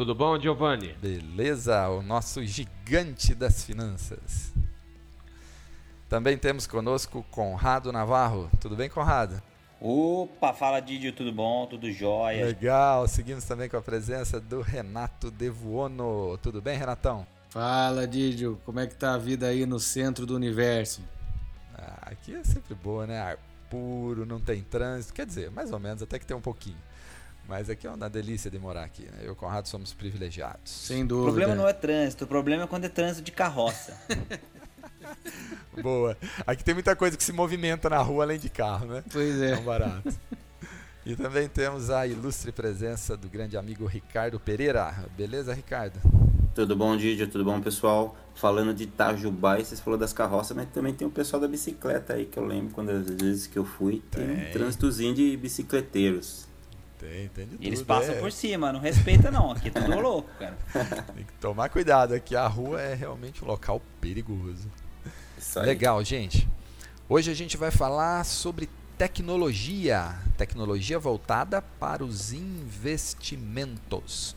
[0.00, 0.94] Tudo bom, Giovanni?
[0.94, 4.50] Beleza, o nosso gigante das finanças.
[6.08, 8.50] Também temos conosco Conrado Navarro.
[8.62, 9.42] Tudo bem, Conrado?
[9.78, 11.66] Opa, fala Didio, tudo bom?
[11.66, 12.46] Tudo jóia?
[12.46, 16.38] Legal, seguimos também com a presença do Renato Devuono.
[16.38, 17.26] Tudo bem, Renatão?
[17.50, 21.02] Fala, Didio, como é que tá a vida aí no centro do universo?
[21.74, 23.20] Ah, aqui é sempre boa, né?
[23.20, 23.38] Ar
[23.68, 26.78] puro, não tem trânsito, quer dizer, mais ou menos, até que tem um pouquinho.
[27.48, 29.18] Mas aqui é uma delícia de morar aqui, né?
[29.22, 30.70] Eu e o Conrado somos privilegiados.
[30.70, 31.30] Sem dúvida.
[31.30, 33.96] O problema não é trânsito, o problema é quando é trânsito de carroça.
[35.82, 36.16] Boa.
[36.46, 39.04] Aqui tem muita coisa que se movimenta na rua além de carro, né?
[39.10, 39.52] Pois é.
[39.52, 40.12] É um barato.
[41.04, 44.94] E também temos a ilustre presença do grande amigo Ricardo Pereira.
[45.16, 45.98] Beleza, Ricardo?
[46.54, 47.26] Tudo bom, Didio?
[47.26, 48.16] Tudo bom, pessoal?
[48.34, 52.14] Falando de Itajubá, e vocês falaram das carroças, mas também tem o pessoal da bicicleta
[52.14, 54.48] aí, que eu lembro quando às vezes que eu fui, tem, tem.
[54.48, 56.49] um trânsitozinho de bicicleteiros.
[57.00, 57.64] Tem, tem de tudo.
[57.64, 58.20] Eles passam é.
[58.20, 59.52] por cima, não respeita não.
[59.52, 60.58] Aqui é tudo louco, cara.
[61.16, 64.70] Tem que tomar cuidado, aqui a rua é realmente um local perigoso.
[65.56, 66.46] Legal, gente.
[67.08, 68.68] Hoje a gente vai falar sobre
[68.98, 74.36] tecnologia, tecnologia voltada para os investimentos.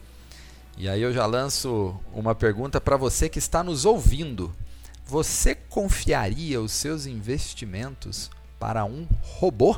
[0.78, 4.56] E aí eu já lanço uma pergunta para você que está nos ouvindo.
[5.06, 9.78] Você confiaria os seus investimentos para um robô?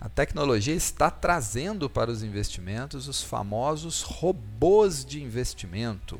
[0.00, 6.18] A tecnologia está trazendo para os investimentos os famosos robôs de investimento,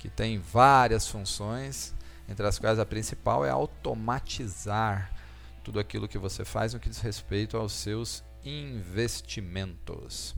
[0.00, 1.94] que têm várias funções,
[2.28, 5.14] entre as quais a principal é automatizar
[5.62, 10.34] tudo aquilo que você faz no que diz respeito aos seus investimentos.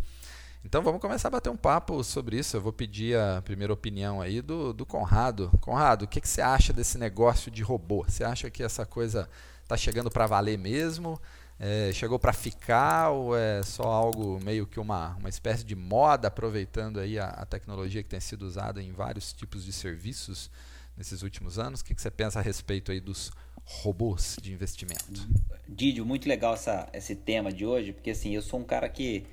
[0.62, 2.58] Então vamos começar a bater um papo sobre isso.
[2.58, 5.50] Eu vou pedir a primeira opinião aí do, do Conrado.
[5.62, 8.04] Conrado, o que, que você acha desse negócio de robô?
[8.04, 9.30] Você acha que essa coisa
[9.62, 11.18] está chegando para valer mesmo?
[11.58, 16.28] É, chegou para ficar ou é só algo meio que uma, uma espécie de moda,
[16.28, 20.50] aproveitando aí a, a tecnologia que tem sido usada em vários tipos de serviços
[20.96, 21.80] nesses últimos anos?
[21.80, 23.30] O que, que você pensa a respeito aí dos
[23.64, 25.04] robôs de investimento?
[25.68, 29.24] Didio, muito legal essa, esse tema de hoje, porque assim, eu sou um cara que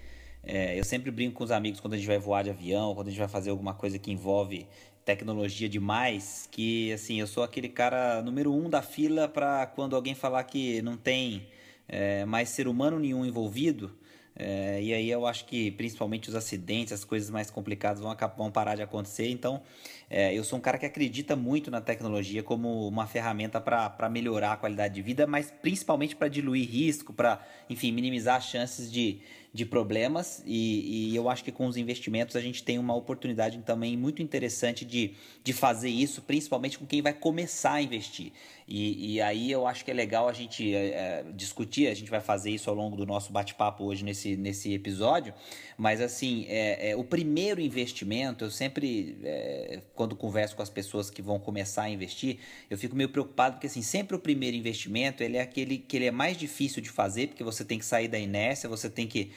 [0.43, 3.07] é, eu sempre brinco com os amigos quando a gente vai voar de avião, quando
[3.07, 4.67] a gente vai fazer alguma coisa que envolve
[5.05, 10.15] tecnologia demais, que assim, eu sou aquele cara número um da fila para quando alguém
[10.15, 11.45] falar que não tem
[11.93, 13.91] é, mais ser humano nenhum envolvido.
[14.35, 18.51] É, e aí eu acho que principalmente os acidentes, as coisas mais complicadas vão, vão
[18.51, 19.29] parar de acontecer.
[19.29, 19.61] Então,
[20.09, 24.53] é, eu sou um cara que acredita muito na tecnologia como uma ferramenta para melhorar
[24.53, 29.19] a qualidade de vida, mas principalmente para diluir risco, para, enfim, minimizar as chances de,
[29.53, 33.59] de problemas e, e, eu acho que com os investimentos a gente tem uma oportunidade
[33.59, 35.13] também muito interessante de,
[35.43, 38.31] de fazer isso, principalmente com quem vai começar a investir.
[38.67, 42.21] E, e aí eu acho que é legal a gente é, discutir, a gente vai
[42.21, 45.33] fazer isso ao longo do nosso bate-papo hoje nesse, nesse episódio,
[45.77, 51.09] mas assim, é, é, o primeiro investimento, eu sempre, é, quando converso com as pessoas
[51.09, 52.37] que vão começar a investir,
[52.69, 56.05] eu fico meio preocupado porque assim, sempre o primeiro investimento ele é aquele que ele
[56.05, 59.31] é mais difícil de fazer, porque você tem que sair da inércia, você tem que,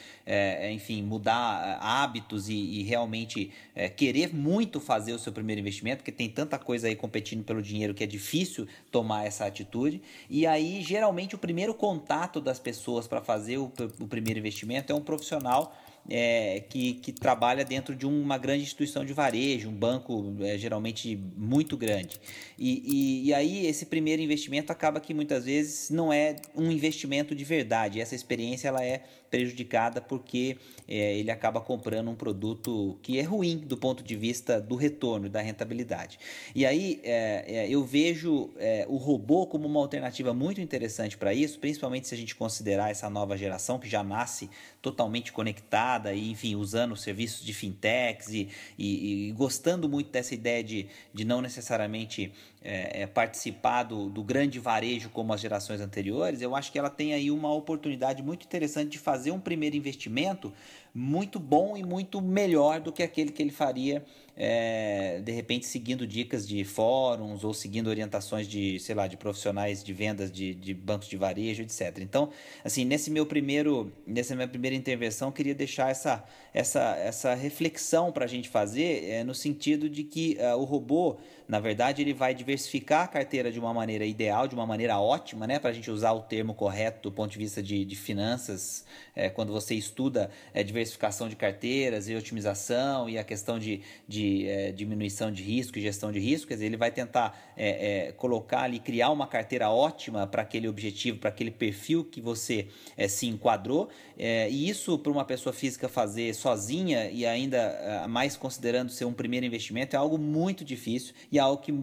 [0.73, 3.51] enfim, mudar hábitos e, e realmente
[3.97, 7.95] querer muito fazer o seu primeiro investimento, porque tem tanta coisa aí competindo pelo dinheiro
[7.95, 10.03] que é difícil tomar essa atitude.
[10.29, 14.95] E aí, geralmente, o primeiro contato das pessoas para fazer o, o primeiro investimento é
[14.95, 15.75] um profissional
[16.09, 21.17] é, que, que trabalha dentro de uma grande instituição de varejo, um banco é, geralmente
[21.37, 22.21] muito grande.
[22.59, 27.35] E, e, e, aí esse primeiro investimento acaba que muitas vezes não é um investimento
[27.35, 28.01] de verdade.
[28.01, 29.03] Essa experiência ela é
[29.37, 30.57] prejudicada porque
[30.89, 35.29] é, ele acaba comprando um produto que é ruim do ponto de vista do retorno,
[35.29, 36.19] da rentabilidade.
[36.55, 41.35] E aí é, é, eu vejo é, o robô como uma alternativa muito interessante para
[41.35, 44.49] isso, principalmente se a gente considerar essa nova geração que já nasce
[44.81, 48.49] totalmente conectada e, enfim, usando serviços de fintechs e,
[48.79, 52.33] e, e gostando muito dessa ideia de, de não necessariamente
[52.67, 56.91] é, é, participar do, do grande varejo como as gerações anteriores, eu acho que ela
[56.91, 60.53] tem aí uma oportunidade muito interessante de fazer um primeiro investimento
[60.93, 64.05] muito bom e muito melhor do que aquele que ele faria
[64.37, 69.83] é, de repente seguindo dicas de fóruns ou seguindo orientações de, sei lá, de profissionais
[69.83, 71.99] de vendas de, de bancos de varejo, etc.
[72.01, 72.31] Então,
[72.63, 76.23] assim, nesse meu primeiro, nessa minha primeira intervenção, queria deixar essa,
[76.53, 81.17] essa, essa reflexão para a gente fazer é, no sentido de que uh, o robô,
[81.49, 85.47] na verdade, ele vai diversificar a carteira de uma maneira ideal, de uma maneira ótima,
[85.47, 88.85] né, para a gente usar o termo correto do ponto de vista de, de finanças,
[89.15, 94.26] é, quando você estuda é, diversificação de carteiras e otimização e a questão de, de
[94.47, 98.13] é, diminuição de risco e gestão de risco, quer dizer, ele vai tentar é, é,
[98.13, 103.09] colocar ali, criar uma carteira ótima para aquele objetivo, para aquele perfil que você é,
[103.09, 103.89] se enquadrou,
[104.19, 109.45] e isso para uma pessoa física fazer sozinha e ainda mais considerando ser um primeiro
[109.45, 111.75] investimento é algo muito difícil e algo que,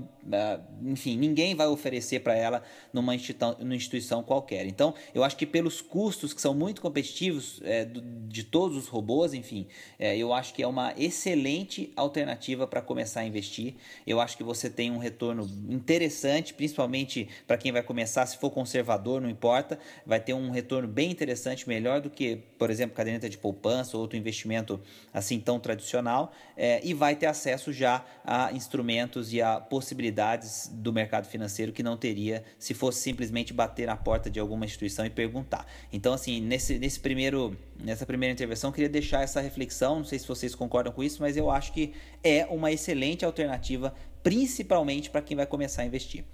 [0.82, 4.66] enfim, ninguém vai oferecer para ela numa instituição, numa instituição qualquer.
[4.66, 7.86] Então, eu acho que pelos custos que são muito competitivos é,
[8.28, 9.68] de todos os robôs, enfim,
[10.00, 12.33] é, eu acho que é uma excelente alternativa
[12.68, 13.76] para começar a investir.
[14.06, 18.50] Eu acho que você tem um retorno interessante, principalmente para quem vai começar, se for
[18.50, 23.30] conservador, não importa, vai ter um retorno bem interessante, melhor do que, por exemplo, caderneta
[23.30, 24.82] de poupança ou outro investimento investimento
[25.14, 30.92] assim tão tradicional é, e vai ter acesso já a instrumentos e a possibilidades do
[30.92, 35.10] mercado financeiro que não teria se fosse simplesmente bater na porta de alguma instituição e
[35.10, 35.66] perguntar.
[35.92, 40.20] Então, assim, nesse, nesse primeiro, nessa primeira intervenção, eu queria deixar essa reflexão, não sei
[40.20, 41.94] se vocês concordam com isso, mas eu acho que
[42.24, 46.26] é uma excelente alternativa, principalmente para quem vai começar a investir.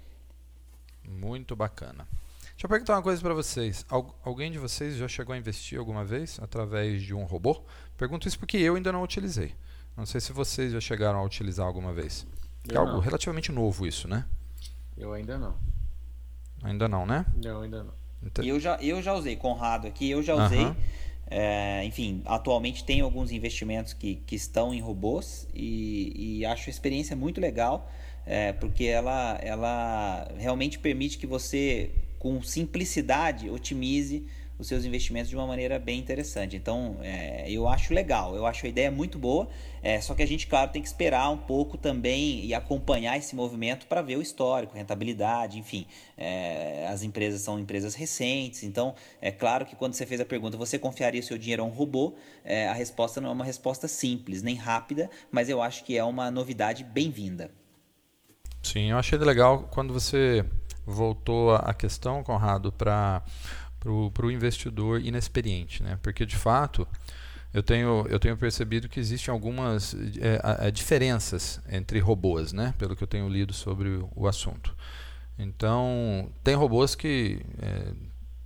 [1.04, 2.06] Muito bacana.
[2.60, 3.86] Deixa eu perguntar uma coisa para vocês.
[3.88, 7.62] Algu alguém de vocês já chegou a investir alguma vez através de um robô?
[7.96, 9.54] Pergunto isso porque eu ainda não utilizei.
[9.96, 12.26] Não sei se vocês já chegaram a utilizar alguma vez.
[12.68, 13.00] é algo não.
[13.00, 14.26] relativamente novo isso, né?
[14.96, 15.56] Eu ainda não.
[16.62, 17.24] Ainda não, né?
[17.42, 17.94] Não, ainda não.
[18.22, 18.44] Então...
[18.44, 20.62] Eu, já, eu já usei, Conrado aqui, eu já usei.
[20.62, 20.76] Uh -huh.
[21.30, 26.72] É, enfim, atualmente tem alguns investimentos que, que estão em robôs e, e acho a
[26.72, 27.88] experiência muito legal,
[28.26, 34.26] é, porque ela, ela realmente permite que você com simplicidade, otimize
[34.60, 36.54] os seus investimentos de uma maneira bem interessante.
[36.54, 39.48] Então, é, eu acho legal, eu acho a ideia muito boa,
[39.82, 43.34] é, só que a gente, claro, tem que esperar um pouco também e acompanhar esse
[43.34, 45.86] movimento para ver o histórico, rentabilidade, enfim.
[46.16, 50.56] É, as empresas são empresas recentes, então é claro que quando você fez a pergunta,
[50.56, 52.14] você confiaria o seu dinheiro a um robô?
[52.44, 56.04] É, a resposta não é uma resposta simples, nem rápida, mas eu acho que é
[56.04, 57.50] uma novidade bem-vinda.
[58.62, 60.44] Sim, eu achei legal quando você
[60.86, 63.22] voltou a questão, Conrado, para
[63.88, 65.98] o investidor inexperiente, né?
[66.02, 66.86] Porque de fato
[67.52, 72.74] eu tenho, eu tenho percebido que existem algumas é, diferenças entre robôs, né?
[72.78, 74.74] Pelo que eu tenho lido sobre o, assunto.
[75.36, 77.92] Então, tem robôs que é,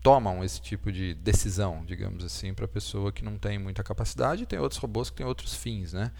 [0.03, 4.45] tomam esse tipo de decisão, digamos assim, para a pessoa que não tem muita capacidade,
[4.45, 6.11] e tem outros robôs que têm outros fins, né?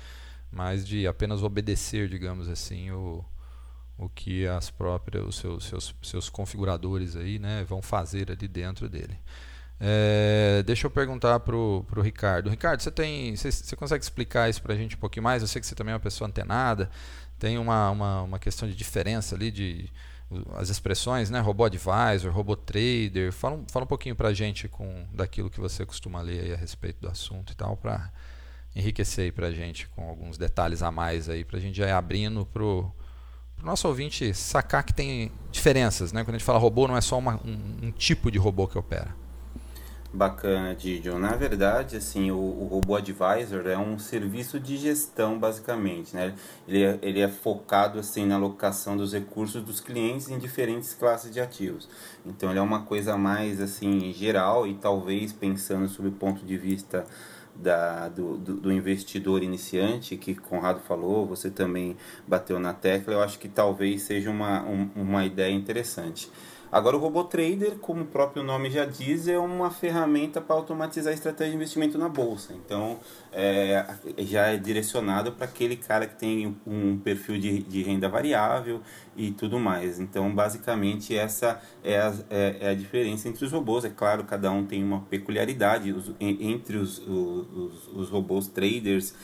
[0.53, 3.25] Mas de apenas obedecer, digamos assim, o,
[3.97, 8.89] o que as próprias os seus, seus, seus configuradores aí né, vão fazer ali dentro
[8.89, 9.19] dele.
[9.81, 12.49] É, deixa eu perguntar para o Ricardo.
[12.49, 15.43] Ricardo, você tem, você, você consegue explicar isso para a gente um pouquinho mais?
[15.43, 16.91] Eu sei que você também é uma pessoa antenada.
[17.39, 19.91] Tem uma, uma, uma questão de diferença ali de
[20.57, 21.41] as expressões, né?
[21.41, 23.33] Robô advisor, robô trader.
[23.33, 27.01] Fala, fala um pouquinho para a gente com, daquilo que você costuma ler a respeito
[27.01, 28.11] do assunto e tal, para
[28.75, 31.93] enriquecer para a gente com alguns detalhes a mais aí, para a gente já ir
[31.93, 32.47] abrindo
[33.65, 36.23] para o nosso ouvinte sacar que tem diferenças, né?
[36.23, 38.77] Quando a gente fala robô, não é só uma, um, um tipo de robô que
[38.77, 39.17] opera.
[40.13, 41.19] Bacana, Didio.
[41.19, 46.35] Na verdade, assim, o, o Robô Advisor é um serviço de gestão, basicamente, né?
[46.69, 51.33] Ele é, ele é focado, assim, na alocação dos recursos dos clientes em diferentes classes
[51.33, 51.89] de ativos.
[52.25, 56.57] Então, ele é uma coisa mais, assim, geral e talvez pensando sob o ponto de
[56.57, 57.05] vista
[57.55, 61.97] da, do, do, do, investidor iniciante, que Conrado falou, você também
[62.27, 66.31] bateu na tecla, eu acho que talvez seja uma, um, uma ideia interessante.
[66.75, 71.13] Agora, o robô trader, como o próprio nome já diz, é uma ferramenta para automatizar
[71.13, 72.53] a estratégia de investimento na bolsa.
[72.53, 72.99] Então,
[73.33, 73.87] é,
[74.19, 78.81] já é direcionado para aquele cara que tem um perfil de, de renda variável
[79.17, 80.01] e tudo mais.
[80.01, 83.85] Então, basicamente, essa é a, é, é a diferença entre os robôs.
[83.85, 85.93] É claro, cada um tem uma peculiaridade.
[85.93, 89.15] Os, entre os, os, os robôs traders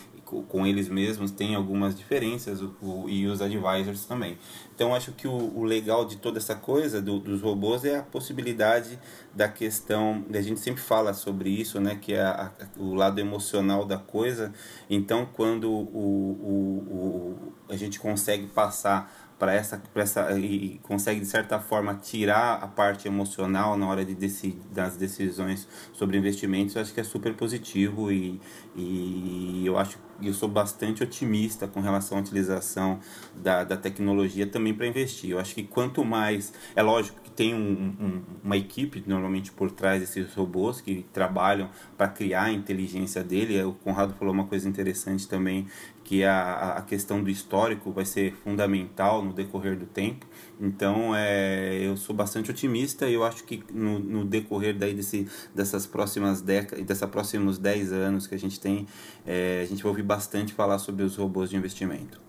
[0.49, 4.38] com eles mesmos tem algumas diferenças o, o, e os advisors também.
[4.75, 8.02] Então acho que o, o legal de toda essa coisa do, dos robôs é a
[8.02, 8.99] possibilidade
[9.34, 13.20] da questão, a gente sempre fala sobre isso, né, que é a, a, o lado
[13.20, 14.52] emocional da coisa.
[14.88, 21.59] Então quando o, o, a gente consegue passar para essa, essa e consegue de certa
[21.59, 26.92] forma tirar a parte emocional na hora de decidir das decisões sobre investimentos, eu acho
[26.92, 28.38] que é super positivo e,
[28.76, 33.00] e eu acho eu sou bastante otimista com relação à utilização
[33.35, 35.30] da, da tecnologia também para investir.
[35.30, 36.52] Eu acho que quanto mais.
[36.76, 41.70] É lógico que tem um, um, uma equipe normalmente por trás desses robôs que trabalham
[41.97, 43.62] para criar a inteligência dele.
[43.62, 45.66] O Conrado falou uma coisa interessante também,
[46.11, 50.26] que a, a questão do histórico vai ser fundamental no decorrer do tempo.
[50.61, 55.29] Então, é, eu sou bastante otimista e eu acho que no, no decorrer daí desse,
[55.55, 58.88] dessas próximas décadas, desses próximos 10 anos que a gente tem,
[59.25, 62.21] é, a gente vai ouvir bastante falar sobre os robôs de investimento.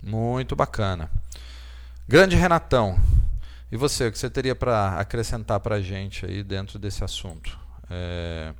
[0.00, 1.10] Muito bacana.
[2.06, 2.96] Grande Renatão,
[3.72, 7.58] e você, o que você teria para acrescentar para a gente aí dentro desse assunto?
[7.90, 8.54] É,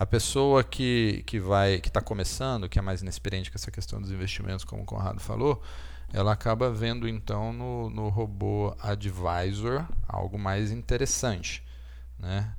[0.00, 4.00] a pessoa que, que vai que está começando, que é mais inexperiente com essa questão
[4.00, 5.62] dos investimentos, como o Conrado falou,
[6.10, 11.62] ela acaba vendo então no, no robô Advisor algo mais interessante,
[12.18, 12.50] né?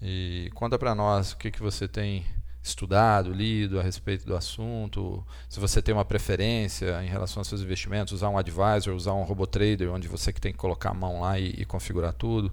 [0.00, 2.24] E conta para nós o que, que você tem
[2.62, 7.60] estudado, lido a respeito do assunto, se você tem uma preferência em relação aos seus
[7.60, 10.94] investimentos, usar um advisor, usar um robô trader, onde você que tem que colocar a
[10.94, 12.52] mão lá e, e configurar tudo,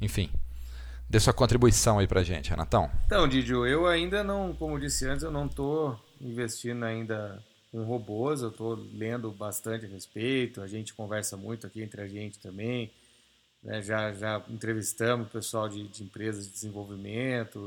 [0.00, 0.30] enfim.
[1.12, 2.90] Dê sua contribuição aí pra gente, Renatão.
[3.04, 7.38] Então, Didio, eu ainda não, como disse antes, eu não estou investindo ainda
[7.70, 12.08] com robôs, eu estou lendo bastante a respeito, a gente conversa muito aqui entre a
[12.08, 12.90] gente também,
[13.62, 13.82] né?
[13.82, 17.60] já, já entrevistamos o pessoal de, de empresas de desenvolvimento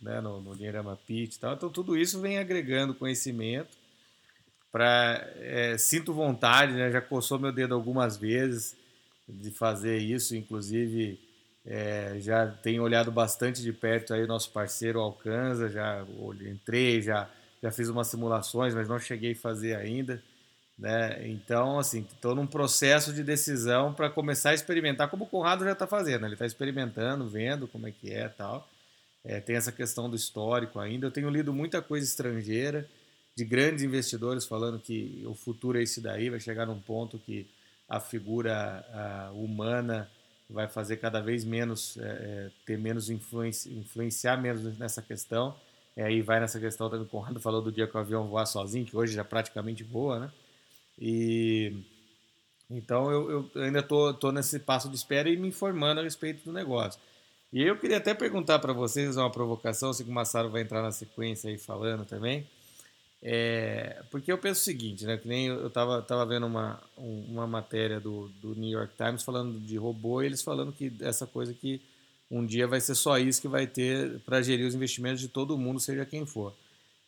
[0.00, 0.20] né?
[0.20, 3.76] no, no Dinheirama Pitch e tal, então tudo isso vem agregando conhecimento
[4.70, 6.88] para é, sinto vontade, né?
[6.92, 8.76] já coçou meu dedo algumas vezes
[9.28, 11.31] de fazer isso, inclusive
[11.64, 16.04] é, já tenho olhado bastante de perto aí o nosso parceiro Alcanza, já
[16.44, 17.28] entrei, já
[17.62, 20.20] já fiz umas simulações, mas não cheguei a fazer ainda.
[20.76, 21.28] Né?
[21.28, 25.72] Então, assim, estou num processo de decisão para começar a experimentar, como o Conrado já
[25.72, 26.26] está fazendo.
[26.26, 28.68] Ele está experimentando, vendo como é que é tal.
[29.24, 31.06] É, tem essa questão do histórico ainda.
[31.06, 32.88] Eu tenho lido muita coisa estrangeira,
[33.36, 37.46] de grandes investidores falando que o futuro é esse daí, vai chegar num ponto que
[37.88, 40.10] a figura a, humana
[40.52, 45.54] vai fazer cada vez menos, é, é ter menos influência, influenciar menos nessa questão.
[45.96, 48.46] E aí vai nessa questão também, o Conrado falou do dia que o avião voar
[48.46, 50.32] sozinho, que hoje já praticamente voa, né?
[50.98, 51.84] E
[52.70, 56.04] então eu, eu ainda estou tô, tô nesse passo de espera e me informando a
[56.04, 57.00] respeito do negócio.
[57.52, 60.90] E eu queria até perguntar para vocês uma provocação, que o Massaro vai entrar na
[60.90, 62.46] sequência aí falando também.
[63.24, 65.16] É, porque eu penso o seguinte, né?
[65.16, 69.60] Que nem eu estava tava vendo uma, uma matéria do, do New York Times falando
[69.60, 71.80] de robô e eles falando que essa coisa que
[72.28, 75.56] um dia vai ser só isso que vai ter para gerir os investimentos de todo
[75.56, 76.52] mundo, seja quem for.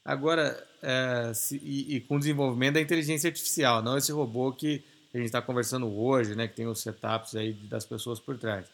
[0.04, 4.84] Agora, é, se, e, e, com o desenvolvimento da inteligência artificial, não esse robô que
[5.14, 8.66] a gente está conversando hoje, né, que tem os setups aí das pessoas por trás.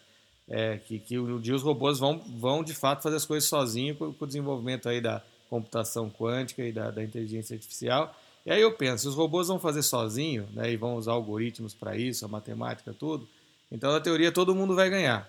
[0.48, 3.96] É, que, que um dia os robôs vão, vão de fato fazer as coisas sozinhos
[3.96, 8.16] com, com o desenvolvimento aí da computação quântica e da, da, inteligência artificial.
[8.46, 11.74] E aí eu penso, se os robôs vão fazer sozinho, né, e vão usar algoritmos
[11.74, 13.28] para isso, a matemática, tudo,
[13.70, 15.28] então na teoria todo mundo vai ganhar.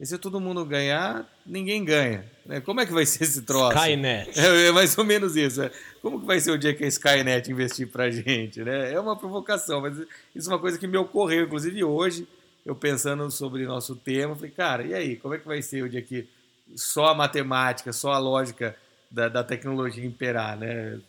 [0.00, 2.24] E se todo mundo ganhar, ninguém ganha.
[2.46, 2.60] Né?
[2.60, 3.76] Como é que vai ser esse troço?
[3.76, 4.30] Skynet.
[4.38, 5.60] É, é mais ou menos isso.
[5.60, 5.72] É.
[6.00, 8.62] Como que vai ser o dia que a Skynet investir pra gente?
[8.62, 8.92] Né?
[8.92, 9.98] É uma provocação, mas
[10.34, 12.28] isso é uma coisa que me ocorreu, inclusive hoje,
[12.64, 15.88] eu pensando sobre nosso tema, falei, cara, e aí, como é que vai ser o
[15.88, 16.28] dia que
[16.76, 18.76] só a matemática, só a lógica
[19.10, 21.00] da, da tecnologia imperar, né?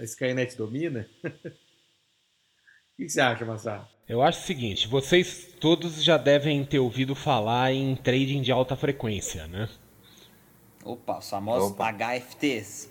[0.00, 1.06] A Skynet domina?
[1.24, 3.86] o que você acha, Massaro?
[4.08, 8.76] Eu acho o seguinte, vocês todos já devem ter ouvido falar em trading de alta
[8.76, 9.68] frequência, né?
[10.84, 11.92] Opa, os famosos Opa.
[11.92, 12.90] HFTs.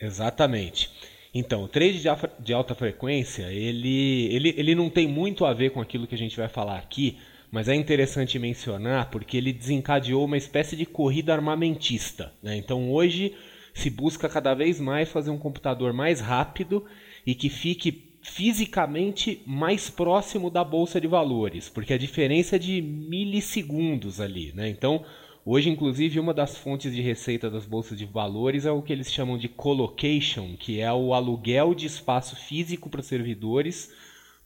[0.00, 0.90] Exatamente.
[1.34, 2.00] Então, o trade
[2.38, 6.18] de alta frequência, ele, ele, ele não tem muito a ver com aquilo que a
[6.18, 7.18] gente vai falar aqui,
[7.50, 12.32] mas é interessante mencionar porque ele desencadeou uma espécie de corrida armamentista.
[12.40, 12.56] Né?
[12.56, 13.34] Então, hoje
[13.74, 16.84] se busca cada vez mais fazer um computador mais rápido
[17.26, 22.80] e que fique fisicamente mais próximo da bolsa de valores, porque a diferença é de
[22.80, 24.68] milissegundos ali, né?
[24.70, 25.04] Então,
[25.44, 29.12] hoje inclusive uma das fontes de receita das bolsas de valores é o que eles
[29.12, 33.92] chamam de colocation, que é o aluguel de espaço físico para servidores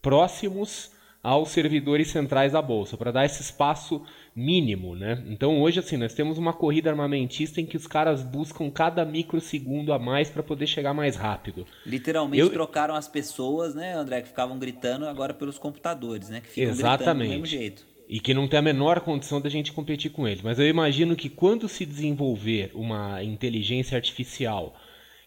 [0.01, 0.91] próximos
[1.23, 4.01] aos servidores centrais da bolsa, para dar esse espaço
[4.39, 5.23] mínimo, né?
[5.27, 9.91] Então hoje assim, nós temos uma corrida armamentista em que os caras buscam cada microsegundo
[9.91, 11.67] a mais para poder chegar mais rápido.
[11.85, 12.49] Literalmente Eu...
[12.49, 17.27] trocaram as pessoas, né, André, que ficavam gritando agora pelos computadores, né, que ficam Exatamente.
[17.27, 17.85] do mesmo jeito.
[18.07, 20.41] E que não tem a menor condição da gente competir com eles.
[20.41, 24.75] Mas eu imagino que quando se desenvolver uma inteligência artificial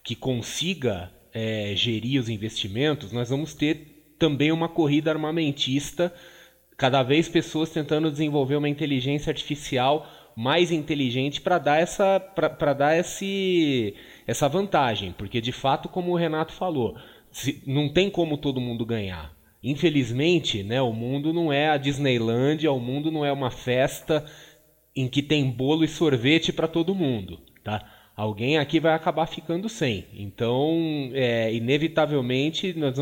[0.02, 6.12] que consiga é, gerir os investimentos, nós vamos ter também uma corrida armamentista
[6.82, 12.98] cada vez pessoas tentando desenvolver uma inteligência artificial mais inteligente para dar essa para dar
[12.98, 13.94] esse
[14.26, 16.96] essa vantagem, porque de fato, como o Renato falou,
[17.30, 19.32] se, não tem como todo mundo ganhar.
[19.62, 24.24] Infelizmente, né, o mundo não é a Disneylandia, o mundo não é uma festa
[24.96, 27.88] em que tem bolo e sorvete para todo mundo, tá?
[28.16, 30.04] Alguém aqui vai acabar ficando sem.
[30.14, 32.96] Então, é, inevitavelmente, nós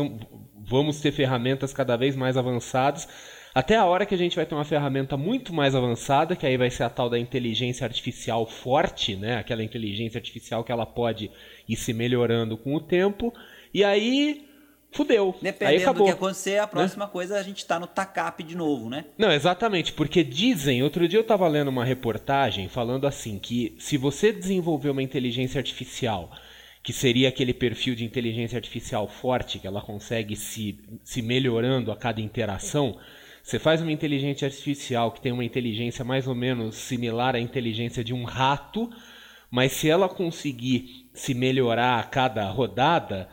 [0.69, 4.55] vamos ter ferramentas cada vez mais avançadas até a hora que a gente vai ter
[4.55, 9.15] uma ferramenta muito mais avançada, que aí vai ser a tal da inteligência artificial forte,
[9.15, 9.37] né?
[9.37, 11.29] Aquela inteligência artificial que ela pode
[11.67, 13.33] ir se melhorando com o tempo.
[13.73, 14.47] E aí
[14.91, 15.35] fudeu.
[15.41, 17.11] Dependendo aí acabou, do que acontecer, a próxima né?
[17.11, 19.05] coisa a gente tá no TACAP de novo, né?
[19.17, 23.97] Não, exatamente, porque dizem, outro dia eu estava lendo uma reportagem falando assim que se
[23.97, 26.31] você desenvolver uma inteligência artificial
[26.83, 31.95] que seria aquele perfil de inteligência artificial forte que ela consegue se, se melhorando a
[31.95, 32.97] cada interação,
[33.43, 38.03] você faz uma inteligência artificial que tem uma inteligência mais ou menos similar à inteligência
[38.03, 38.89] de um rato,
[39.49, 43.27] mas se ela conseguir se melhorar a cada rodada,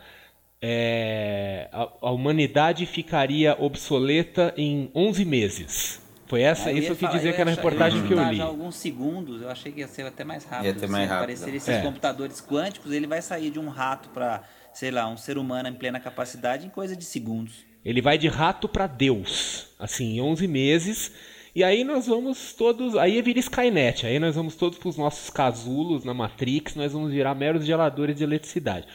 [0.61, 6.01] é, a, a, humanidade ficaria obsoleta em 11 meses.
[6.27, 8.37] Foi essa, isso que dizia que era a reportagem que eu li.
[8.37, 10.65] Já alguns segundos, eu achei que ia ser até mais rápido.
[10.65, 11.23] Ia ter mais rápido.
[11.23, 11.81] Aparecer esses é.
[11.81, 15.73] computadores quânticos, ele vai sair de um rato para, sei lá, um ser humano em
[15.73, 17.68] plena capacidade em coisa de segundos.
[17.83, 21.11] Ele vai de rato para Deus, assim, em 11 meses.
[21.55, 22.95] E aí nós vamos todos.
[22.95, 24.05] Aí vira Skynet.
[24.05, 26.75] Aí nós vamos todos para os nossos casulos na Matrix.
[26.75, 28.85] Nós vamos virar meros geradores de eletricidade.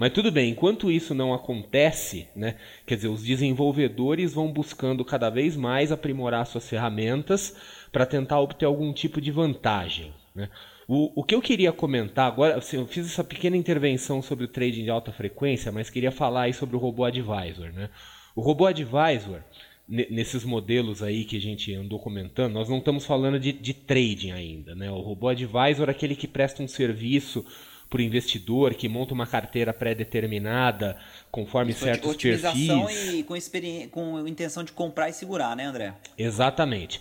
[0.00, 5.28] Mas tudo bem, enquanto isso não acontece, né, quer dizer, os desenvolvedores vão buscando cada
[5.28, 7.54] vez mais aprimorar suas ferramentas
[7.92, 10.14] para tentar obter algum tipo de vantagem.
[10.34, 10.48] Né?
[10.88, 14.48] O, o que eu queria comentar agora, assim, eu fiz essa pequena intervenção sobre o
[14.48, 17.70] trading de alta frequência, mas queria falar aí sobre o robô advisor.
[17.70, 17.90] Né?
[18.34, 19.42] O robô advisor,
[19.88, 24.30] nesses modelos aí que a gente andou comentando, nós não estamos falando de, de trading
[24.30, 24.74] ainda.
[24.74, 24.90] Né?
[24.90, 27.44] O robô advisor é aquele que presta um serviço
[27.90, 30.96] para o investidor, que monta uma carteira pré-determinada,
[31.28, 33.14] conforme Isso, certos utilização perfis.
[33.14, 35.94] e com, com intenção de comprar e segurar, né, André?
[36.16, 37.00] Exatamente.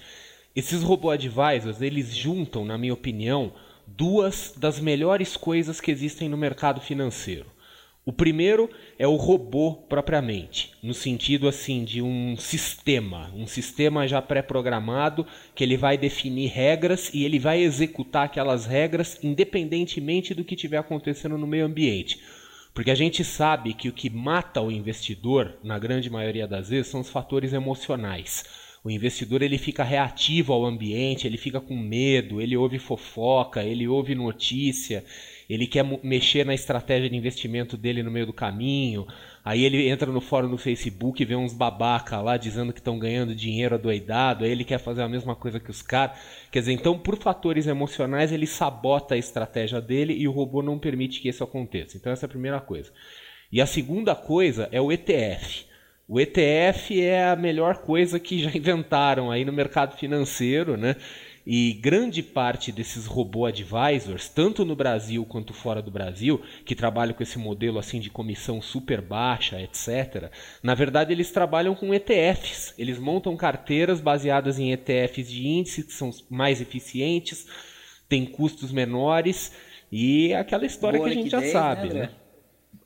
[0.55, 3.53] Esses robô advisors, eles juntam, na minha opinião,
[3.85, 7.45] duas das melhores coisas que existem no mercado financeiro.
[8.09, 8.67] O primeiro
[8.97, 15.63] é o robô propriamente, no sentido assim de um sistema, um sistema já pré-programado que
[15.63, 21.37] ele vai definir regras e ele vai executar aquelas regras independentemente do que estiver acontecendo
[21.37, 22.19] no meio ambiente.
[22.73, 26.87] Porque a gente sabe que o que mata o investidor, na grande maioria das vezes,
[26.87, 28.43] são os fatores emocionais.
[28.83, 33.87] O investidor ele fica reativo ao ambiente, ele fica com medo, ele ouve fofoca, ele
[33.87, 35.03] ouve notícia,
[35.49, 39.07] ele quer mexer na estratégia de investimento dele no meio do caminho.
[39.43, 42.99] Aí ele entra no fórum do Facebook e vê uns babaca lá dizendo que estão
[42.99, 44.45] ganhando dinheiro adoidado.
[44.45, 46.19] Aí ele quer fazer a mesma coisa que os caras.
[46.51, 50.77] Quer dizer, então por fatores emocionais ele sabota a estratégia dele e o robô não
[50.77, 51.97] permite que isso aconteça.
[51.97, 52.91] Então essa é a primeira coisa.
[53.51, 55.65] E a segunda coisa é o ETF.
[56.07, 60.95] O ETF é a melhor coisa que já inventaram aí no mercado financeiro, né?
[61.45, 67.13] E grande parte desses robô advisors, tanto no Brasil quanto fora do Brasil, que trabalham
[67.13, 72.73] com esse modelo assim de comissão super baixa, etc., na verdade eles trabalham com ETFs.
[72.77, 77.47] Eles montam carteiras baseadas em ETFs de índice que são mais eficientes,
[78.07, 79.51] têm custos menores
[79.91, 82.01] e aquela história Boa que a gente liquidez, já sabe, né?
[82.01, 82.09] né?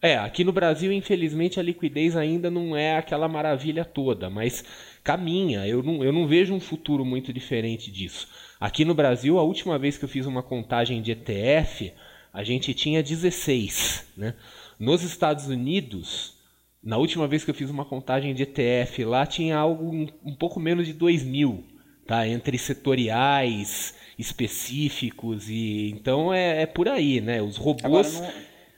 [0.01, 4.63] É, aqui no Brasil, infelizmente, a liquidez ainda não é aquela maravilha toda, mas
[5.03, 5.67] caminha.
[5.67, 8.27] Eu não, eu não vejo um futuro muito diferente disso.
[8.59, 11.91] Aqui no Brasil, a última vez que eu fiz uma contagem de ETF,
[12.31, 14.05] a gente tinha 16.
[14.15, 14.33] Né?
[14.79, 16.35] Nos Estados Unidos,
[16.81, 20.59] na última vez que eu fiz uma contagem de ETF, lá tinha algo um, pouco
[20.59, 21.63] menos de 2 mil,
[22.07, 22.27] tá?
[22.27, 27.41] entre setoriais específicos e então é, é por aí, né?
[27.41, 28.21] Os robôs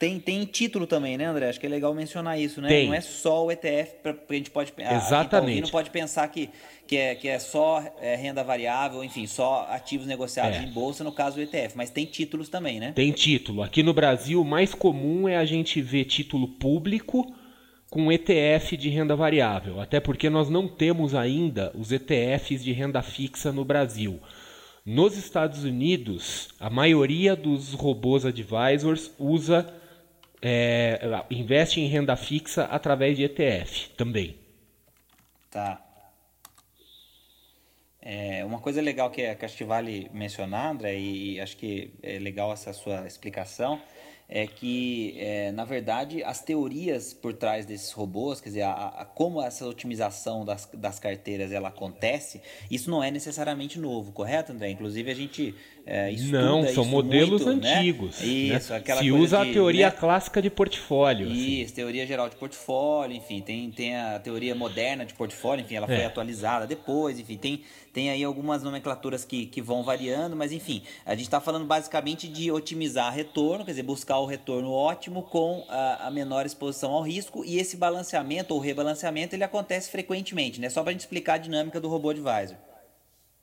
[0.06, 1.50] tem, tem título também, né, André?
[1.50, 2.68] Acho que é legal mencionar isso, né?
[2.68, 2.88] Tem.
[2.88, 5.62] Não é só o ETF, pra, a gente pode tá Exatamente.
[5.64, 6.50] não pode pensar que,
[6.86, 10.64] que, é, que é só é, renda variável, enfim, só ativos negociados é.
[10.64, 12.92] em bolsa, no caso do ETF, mas tem títulos também, né?
[12.94, 13.64] Tem título.
[13.64, 17.34] Aqui no Brasil, o mais comum é a gente ver título público
[17.90, 23.02] com ETF de renda variável, até porque nós não temos ainda os ETFs de renda
[23.02, 24.20] fixa no Brasil.
[24.86, 29.68] Nos Estados Unidos, a maioria dos robôs advisors usa
[30.48, 31.00] é,
[31.32, 34.38] investe em renda fixa através de ETF também.
[35.50, 35.82] Tá.
[38.00, 42.20] É, uma coisa legal que, que acho que vale mencionar, André, e acho que é
[42.20, 43.82] legal essa sua explicação,
[44.30, 49.06] é que, é, na verdade, as teorias por trás desses robôs, quer dizer, a, a,
[49.06, 54.70] como essa otimização das, das carteiras ela acontece, isso não é necessariamente novo, correto, André?
[54.70, 55.56] Inclusive, a gente
[55.88, 57.76] é, não, são modelos muito, né?
[57.76, 58.20] antigos.
[58.20, 58.28] Né?
[58.28, 58.80] Isso, né?
[58.80, 59.92] aquela Se usa de, a teoria né?
[59.92, 61.28] clássica de portfólio.
[61.28, 61.38] Assim.
[61.38, 61.76] Isso, assim.
[61.76, 65.98] teoria geral de portfólio, enfim, tem, tem a teoria moderna de portfólio, enfim, ela foi
[65.98, 66.06] é.
[66.06, 67.62] atualizada depois, enfim, tem,
[67.94, 72.28] tem aí algumas nomenclaturas que, que vão variando, mas enfim, a gente está falando basicamente
[72.28, 77.04] de otimizar retorno, quer dizer, buscar o retorno ótimo com a, a menor exposição ao
[77.04, 80.68] risco, e esse balanceamento ou rebalanceamento ele acontece frequentemente, né?
[80.68, 82.58] Só para a gente explicar a dinâmica do robô advisor.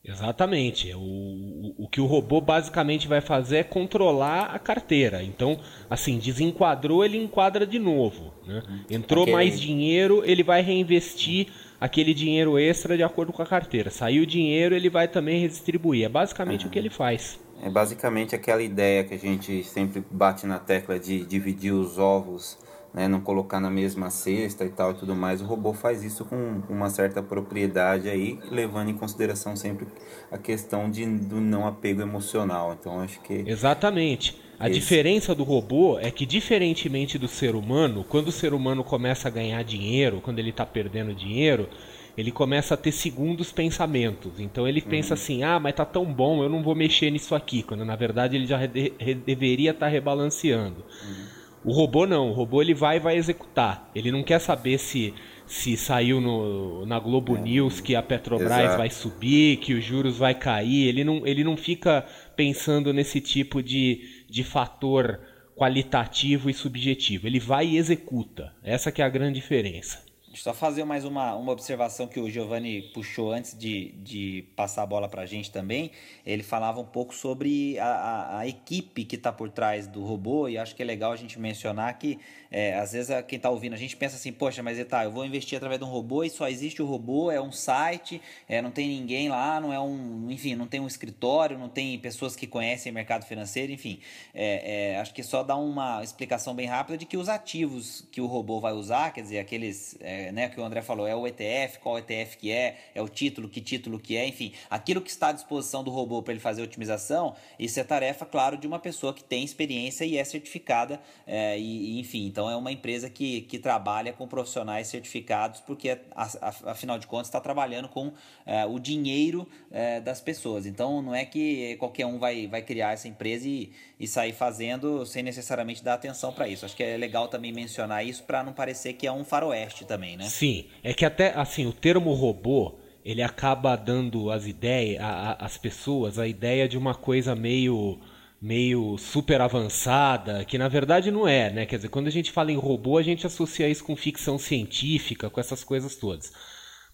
[0.04, 0.92] Exatamente.
[0.94, 5.22] O, o, o, que o robô basicamente vai fazer é controlar a carteira.
[5.22, 8.34] Então, assim, desenquadrou, ele enquadra de novo.
[8.44, 8.62] Né?
[8.90, 9.34] Entrou okay.
[9.34, 11.48] mais dinheiro, ele vai reinvestir
[11.80, 13.90] aquele dinheiro extra de acordo com a carteira.
[13.90, 16.04] Saiu dinheiro, ele vai também redistribuir.
[16.04, 16.68] É basicamente uhum.
[16.68, 17.38] o que ele faz.
[17.62, 22.58] É basicamente aquela ideia que a gente sempre bate na tecla de dividir os ovos
[22.92, 26.24] né, não colocar na mesma cesta e tal e tudo mais, o robô faz isso
[26.24, 29.86] com uma certa propriedade aí, levando em consideração sempre
[30.30, 32.76] a questão de, do não apego emocional.
[32.78, 33.44] Então acho que.
[33.46, 34.40] Exatamente.
[34.58, 34.78] A esse...
[34.78, 39.30] diferença do robô é que, diferentemente do ser humano, quando o ser humano começa a
[39.30, 41.68] ganhar dinheiro, quando ele está perdendo dinheiro,
[42.16, 44.38] ele começa a ter segundos pensamentos.
[44.38, 45.20] Então ele pensa uhum.
[45.20, 47.62] assim: ah, mas tá tão bom, eu não vou mexer nisso aqui.
[47.62, 50.84] Quando na verdade ele já de deveria estar tá rebalanceando.
[51.04, 51.41] Uhum.
[51.64, 53.90] O robô não, o robô ele vai e vai executar.
[53.94, 55.14] Ele não quer saber se
[55.46, 57.40] se saiu no, na Globo é.
[57.40, 58.78] News que a Petrobras Exato.
[58.78, 60.88] vai subir, que os juros vai cair.
[60.88, 65.20] Ele não, ele não fica pensando nesse tipo de, de fator
[65.54, 67.26] qualitativo e subjetivo.
[67.26, 68.52] Ele vai e executa.
[68.62, 70.02] Essa que é a grande diferença.
[70.32, 74.46] Deixa eu só fazer mais uma, uma observação que o Giovanni puxou antes de, de
[74.56, 75.90] passar a bola para a gente também.
[76.24, 80.48] Ele falava um pouco sobre a, a, a equipe que está por trás do robô,
[80.48, 82.18] e acho que é legal a gente mencionar que
[82.50, 85.24] é, às vezes quem está ouvindo a gente pensa assim, poxa, mas tá, eu vou
[85.24, 88.70] investir através de um robô e só existe o robô, é um site, é, não
[88.70, 92.46] tem ninguém lá, não é um, enfim, não tem um escritório, não tem pessoas que
[92.46, 94.00] conhecem mercado financeiro, enfim.
[94.34, 98.20] É, é, acho que só dá uma explicação bem rápida de que os ativos que
[98.20, 101.26] o robô vai usar, quer dizer, aqueles, é, né, que o André falou, é o
[101.26, 105.10] ETF, qual ETF que é, é o título, que título que é, enfim, aquilo que
[105.10, 108.66] está à disposição do robô para ele fazer a otimização, isso é tarefa, claro, de
[108.66, 113.08] uma pessoa que tem experiência e é certificada, é, e, enfim, então é uma empresa
[113.10, 118.12] que, que trabalha com profissionais certificados, porque afinal de contas está trabalhando com
[118.46, 120.66] é, o dinheiro é, das pessoas.
[120.66, 125.04] Então não é que qualquer um vai, vai criar essa empresa e, e sair fazendo
[125.06, 126.64] sem necessariamente dar atenção para isso.
[126.64, 130.16] Acho que é legal também mencionar isso para não parecer que é um faroeste também,
[130.16, 130.24] né?
[130.24, 135.02] Sim, é que até assim o termo robô ele acaba dando as ideias,
[135.38, 137.98] às pessoas a ideia de uma coisa meio
[138.40, 141.64] meio super avançada, que na verdade não é, né?
[141.64, 145.30] Quer dizer, quando a gente fala em robô, a gente associa isso com ficção científica,
[145.30, 146.32] com essas coisas todas.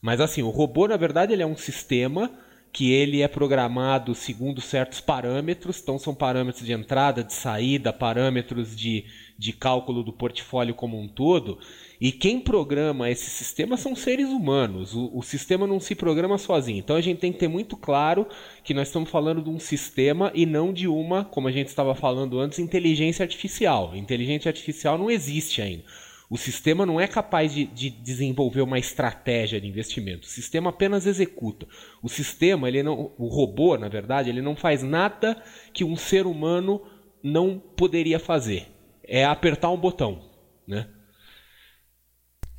[0.00, 2.30] Mas assim, o robô, na verdade, ele é um sistema
[2.70, 8.76] que ele é programado segundo certos parâmetros, então são parâmetros de entrada, de saída, parâmetros
[8.76, 9.06] de,
[9.38, 11.58] de cálculo do portfólio como um todo,
[12.00, 14.94] e quem programa esse sistema são seres humanos.
[14.94, 16.78] O, o, sistema não se programa sozinho.
[16.78, 18.26] Então a gente tem que ter muito claro
[18.64, 21.94] que nós estamos falando de um sistema e não de uma, como a gente estava
[21.94, 23.94] falando antes, inteligência artificial.
[23.94, 25.84] Inteligência artificial não existe ainda.
[26.30, 30.26] O sistema não é capaz de, de, desenvolver uma estratégia de investimento.
[30.26, 31.66] O sistema apenas executa.
[32.02, 36.26] O sistema, ele não, o robô, na verdade, ele não faz nada que um ser
[36.26, 36.82] humano
[37.22, 38.77] não poderia fazer.
[39.08, 40.22] É apertar um botão,
[40.66, 40.86] né?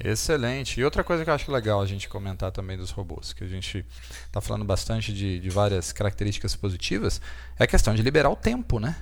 [0.01, 0.79] Excelente.
[0.79, 3.47] E outra coisa que eu acho legal a gente comentar também dos robôs, que a
[3.47, 3.85] gente
[4.25, 7.21] está falando bastante de, de várias características positivas,
[7.59, 8.95] é a questão de liberar o tempo, né?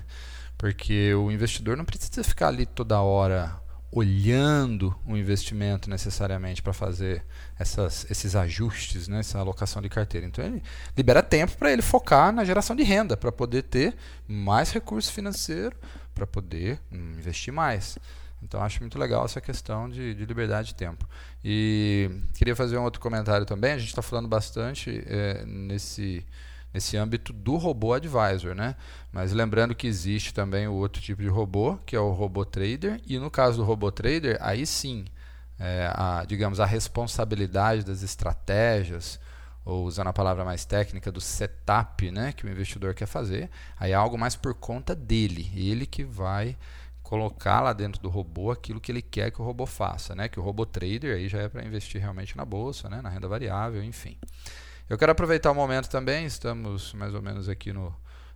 [0.58, 7.24] Porque o investidor não precisa ficar ali toda hora olhando o investimento necessariamente para fazer
[7.58, 10.26] essas, esses ajustes, né, essa alocação de carteira.
[10.26, 10.62] Então ele
[10.96, 15.74] libera tempo para ele focar na geração de renda, para poder ter mais recurso financeiro,
[16.18, 17.96] para poder investir mais.
[18.42, 21.08] Então acho muito legal essa questão de, de, liberdade de tempo.
[21.44, 23.72] E queria fazer um outro comentário também.
[23.72, 26.24] A gente está falando bastante é, nesse
[26.72, 28.76] nesse âmbito do robô advisor, né?
[29.10, 33.00] Mas lembrando que existe também o outro tipo de robô, que é o robô trader,
[33.06, 35.06] e no caso do robô trader, aí sim,
[35.58, 39.18] é, a, digamos, a responsabilidade das estratégias,
[39.68, 43.92] ou usando a palavra mais técnica, do setup né, que o investidor quer fazer, aí
[43.92, 46.56] é algo mais por conta dele, ele que vai
[47.02, 50.28] colocar lá dentro do robô aquilo que ele quer que o robô faça, né?
[50.28, 53.00] Que o robô trader aí já é para investir realmente na bolsa, né?
[53.00, 54.18] na renda variável, enfim.
[54.88, 57.94] Eu quero aproveitar o momento também, estamos mais ou menos aqui no,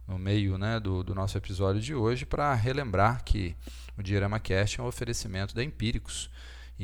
[0.08, 3.54] no meio né, do, do nosso episódio de hoje, para relembrar que
[3.96, 6.30] o Diorama Cast é um oferecimento da Empíricos.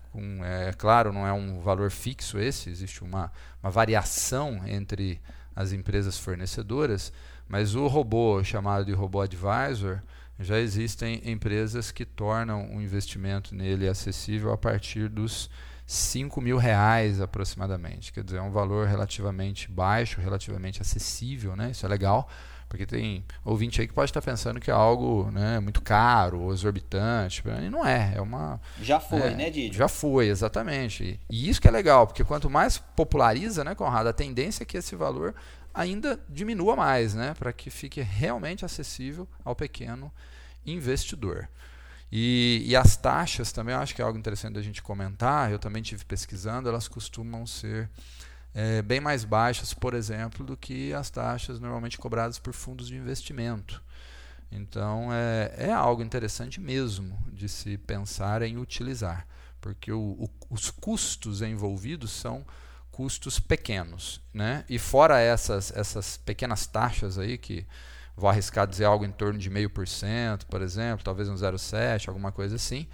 [0.44, 3.30] É claro, não é um valor fixo esse, existe uma,
[3.62, 5.20] uma variação entre
[5.54, 7.12] as empresas fornecedoras,
[7.48, 10.02] mas o robô chamado de robô advisor,
[10.38, 15.50] já existem empresas que tornam o investimento nele acessível a partir dos
[15.84, 18.12] 5 mil reais aproximadamente.
[18.12, 21.70] Quer dizer, é um valor relativamente baixo, relativamente acessível, né?
[21.70, 22.28] Isso é legal.
[22.68, 26.52] Porque tem ouvinte aí que pode estar pensando que é algo né, muito caro ou
[26.52, 27.42] exorbitante.
[27.62, 28.60] E não é, é uma.
[28.82, 29.76] Já foi, é, né, Didi?
[29.76, 31.18] Já foi, exatamente.
[31.30, 34.76] E isso que é legal, porque quanto mais populariza, né, Conrado, a tendência é que
[34.76, 35.34] esse valor
[35.72, 37.34] ainda diminua mais, né?
[37.38, 40.12] Para que fique realmente acessível ao pequeno
[40.66, 41.48] investidor.
[42.10, 45.52] E, e, as taxas também, eu acho que é algo interessante da gente comentar.
[45.52, 47.88] Eu também tive pesquisando, elas costumam ser
[48.60, 52.96] é, bem mais baixas, por exemplo, do que as taxas normalmente cobradas por fundos de
[52.96, 53.80] investimento.
[54.50, 59.28] Então é, é algo interessante mesmo de se pensar em utilizar,
[59.60, 62.44] porque o, o, os custos envolvidos são
[62.90, 64.20] custos pequenos.
[64.34, 64.64] Né?
[64.68, 67.64] E fora essas, essas pequenas taxas aí, que
[68.16, 72.08] vou arriscar dizer algo em torno de meio por cento, por exemplo, talvez um 0,7,
[72.08, 72.88] alguma coisa assim,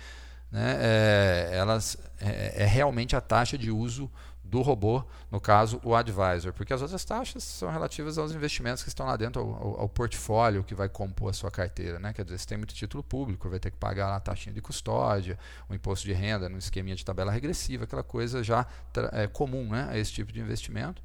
[0.52, 0.76] né?
[0.78, 4.10] É, elas, é, é realmente a taxa de uso
[4.44, 8.88] do robô, no caso, o advisor, porque as outras taxas são relativas aos investimentos que
[8.88, 11.98] estão lá dentro, ao, ao, portfólio que vai compor a sua carteira.
[11.98, 12.12] Né?
[12.12, 15.38] Quer dizer, se tem muito título público, vai ter que pagar a taxinha de custódia,
[15.68, 18.66] o imposto de renda no esqueminha de tabela regressiva, aquela coisa já
[19.12, 21.02] é, comum né, a esse tipo de investimento.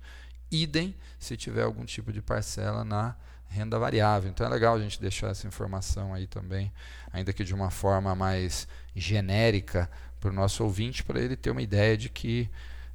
[0.51, 3.15] Idem se tiver algum tipo de parcela na
[3.47, 4.29] renda variável.
[4.29, 6.71] Então é legal a gente deixar essa informação aí também,
[7.11, 11.61] ainda que de uma forma mais genérica para o nosso ouvinte, para ele ter uma
[11.61, 12.49] ideia de que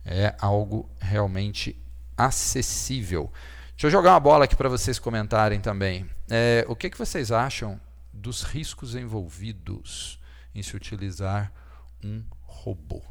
[0.05, 1.77] é algo realmente
[2.17, 3.33] acessível.
[3.71, 6.09] Deixa eu jogar uma bola aqui para vocês comentarem também.
[6.31, 7.81] É, o que, que vocês acham
[8.13, 10.21] dos riscos envolvidos
[10.55, 11.53] em se utilizar
[12.03, 13.03] um robô?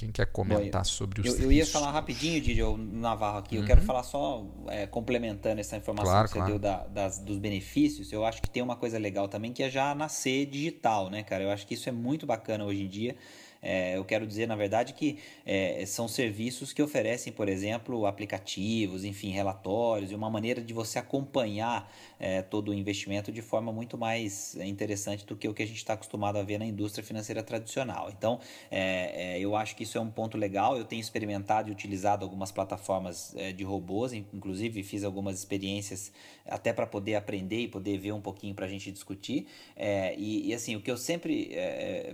[0.00, 3.56] Quem quer comentar Bom, sobre os eu, eu ia falar rapidinho, Didi, Navarro aqui.
[3.56, 3.62] Uhum.
[3.62, 6.52] Eu quero falar só é, complementando essa informação claro, que você claro.
[6.52, 8.10] deu da, das, dos benefícios.
[8.10, 11.44] Eu acho que tem uma coisa legal também que é já nascer digital, né, cara?
[11.44, 13.14] Eu acho que isso é muito bacana hoje em dia.
[13.62, 19.04] É, eu quero dizer, na verdade, que é, são serviços que oferecem, por exemplo, aplicativos,
[19.04, 21.90] enfim, relatórios e uma maneira de você acompanhar
[22.20, 25.78] é, todo o investimento de forma muito mais interessante do que o que a gente
[25.78, 28.10] está acostumado a ver na indústria financeira tradicional.
[28.10, 28.38] Então,
[28.70, 30.76] é, é, eu acho que isso é um ponto legal.
[30.76, 36.12] Eu tenho experimentado e utilizado algumas plataformas é, de robôs, inclusive fiz algumas experiências
[36.46, 39.46] até para poder aprender e poder ver um pouquinho para a gente discutir.
[40.18, 41.50] E, e, assim, o que eu sempre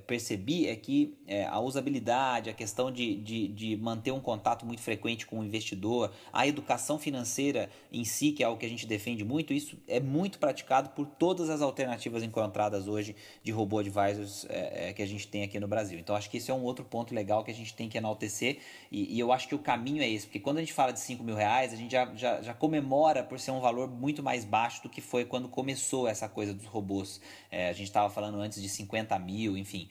[0.07, 4.81] percebi é que é, a usabilidade, a questão de, de, de, manter um contato muito
[4.81, 8.87] frequente com o investidor, a educação financeira em si, que é algo que a gente
[8.87, 14.47] defende muito, isso é muito praticado por todas as alternativas encontradas hoje de robô advisors
[14.49, 15.99] é, é, que a gente tem aqui no Brasil.
[15.99, 18.59] Então acho que isso é um outro ponto legal que a gente tem que enaltecer
[18.91, 21.01] e, e eu acho que o caminho é esse, porque quando a gente fala de
[21.01, 24.45] 5 mil reais, a gente já, já, já, comemora por ser um valor muito mais
[24.45, 27.21] baixo do que foi quando começou essa coisa dos robôs.
[27.51, 29.89] É, a gente estava falando antes de 50 mil, enfim,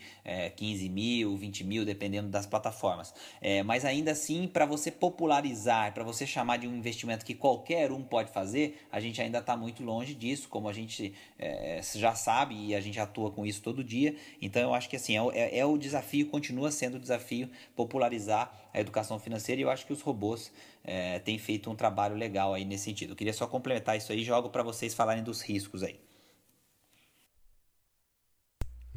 [0.56, 3.14] 15 mil, 20 mil, dependendo das plataformas.
[3.42, 7.92] É, mas ainda assim, para você popularizar, para você chamar de um investimento que qualquer
[7.92, 12.16] um pode fazer, a gente ainda está muito longe disso, como a gente é, já
[12.16, 14.16] sabe e a gente atua com isso todo dia.
[14.42, 18.52] Então eu acho que assim, é, é, é o desafio, continua sendo o desafio popularizar
[18.74, 20.52] a educação financeira e eu acho que os robôs
[20.84, 23.12] é, têm feito um trabalho legal aí nesse sentido.
[23.12, 26.00] Eu queria só complementar isso aí, jogo para vocês falarem dos riscos aí.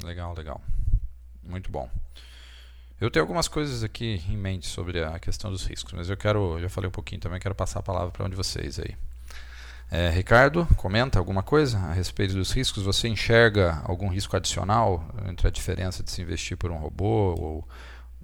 [0.03, 0.61] Legal, legal.
[1.43, 1.89] Muito bom.
[3.01, 6.61] Eu tenho algumas coisas aqui em mente sobre a questão dos riscos, mas eu quero,
[6.61, 8.97] já falei um pouquinho também, quero passar a palavra para um de vocês aí.
[9.91, 12.83] É, Ricardo, comenta alguma coisa a respeito dos riscos?
[12.83, 17.69] Você enxerga algum risco adicional entre a diferença de se investir por um robô ou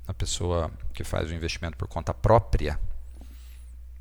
[0.07, 2.79] a pessoa que faz o investimento por conta própria?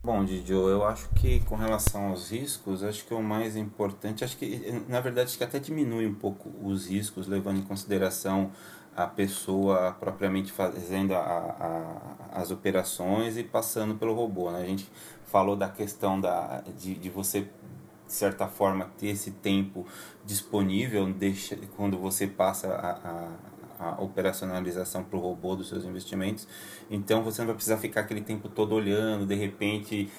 [0.04, 4.36] Bom, Didio, eu acho que com relação aos riscos, acho que o mais importante, acho
[4.36, 8.52] que na verdade acho que até diminui um pouco os riscos, levando em consideração
[8.96, 14.52] a pessoa propriamente fazendo a, a, as operações e passando pelo robô.
[14.52, 14.62] Né?
[14.62, 14.88] A gente
[15.34, 19.84] falou da questão da, de, de você, de certa forma, ter esse tempo
[20.24, 23.53] disponível deixa, quando você passa a, a
[23.84, 26.48] a operacionalização para o robô dos seus investimentos.
[26.90, 30.10] Então você não vai precisar ficar aquele tempo todo olhando, de repente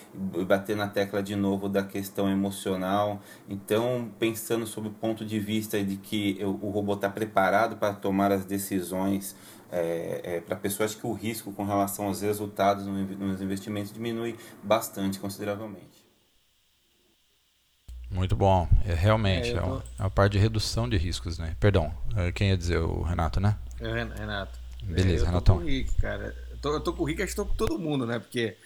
[0.47, 3.21] bater na tecla de novo da questão emocional.
[3.49, 8.31] Então, pensando sob o ponto de vista de que o robô está preparado para tomar
[8.33, 9.37] as decisões
[9.73, 15.19] é, é, para pessoas que o risco com relação aos resultados nos investimentos diminui bastante,
[15.19, 16.04] consideravelmente.
[18.15, 18.69] Muito bom.
[18.87, 19.77] É, realmente, é, tô...
[19.77, 21.57] é, uma parte de redução de riscos, né?
[21.59, 22.79] Perdão, é, quem ia dizer?
[22.79, 23.57] O Renato, né?
[23.81, 24.57] É, Renato.
[24.85, 25.57] Beleza, é, eu Renatão.
[25.57, 26.35] Tô com o Rick, cara.
[26.51, 28.21] Eu tô, eu tô com o Rick, acho que tô com todo mundo, né?
[28.21, 28.57] Porque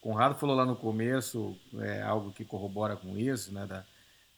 [0.00, 3.66] o Conrado falou lá no começo, é algo que corrobora com isso, né?
[3.66, 3.82] Da,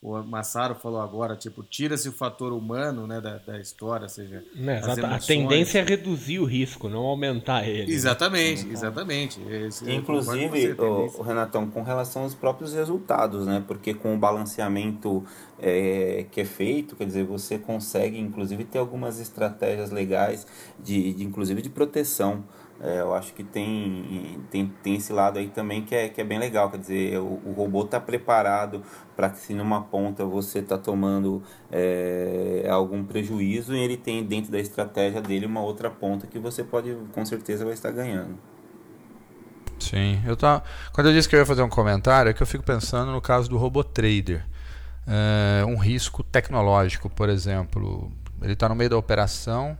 [0.02, 4.42] o Massaro falou agora, tipo, tira-se o fator humano né, da, da história, ou seja,
[4.54, 7.92] né, a tendência é reduzir o risco, não aumentar ele.
[7.92, 8.72] Exatamente, né?
[8.72, 9.38] exatamente.
[9.42, 13.62] Esse Inclusive, o, o, Renatão, com relação aos próprios resultados, né?
[13.68, 15.22] Porque com o balanceamento
[15.58, 20.46] é, que é feito, quer dizer, você consegue, inclusive, ter algumas estratégias legais,
[20.82, 22.42] de, de inclusive de proteção
[22.82, 26.24] é, eu acho que tem, tem, tem esse lado aí também que é, que é
[26.24, 26.70] bem legal.
[26.70, 28.82] Quer dizer, o, o robô está preparado
[29.14, 34.50] para que se numa ponta você está tomando é, algum prejuízo e ele tem dentro
[34.50, 38.38] da estratégia dele uma outra ponta que você pode, com certeza, vai estar ganhando.
[39.78, 40.62] Sim, eu tá,
[40.92, 43.20] quando eu disse que eu ia fazer um comentário, é que eu fico pensando no
[43.20, 44.46] caso do robô trader.
[45.06, 49.76] É, um risco tecnológico, por exemplo, ele está no meio da operação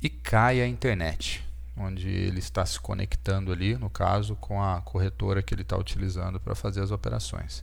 [0.00, 1.47] e cai a internet
[1.78, 6.40] onde ele está se conectando ali, no caso, com a corretora que ele está utilizando
[6.40, 7.62] para fazer as operações.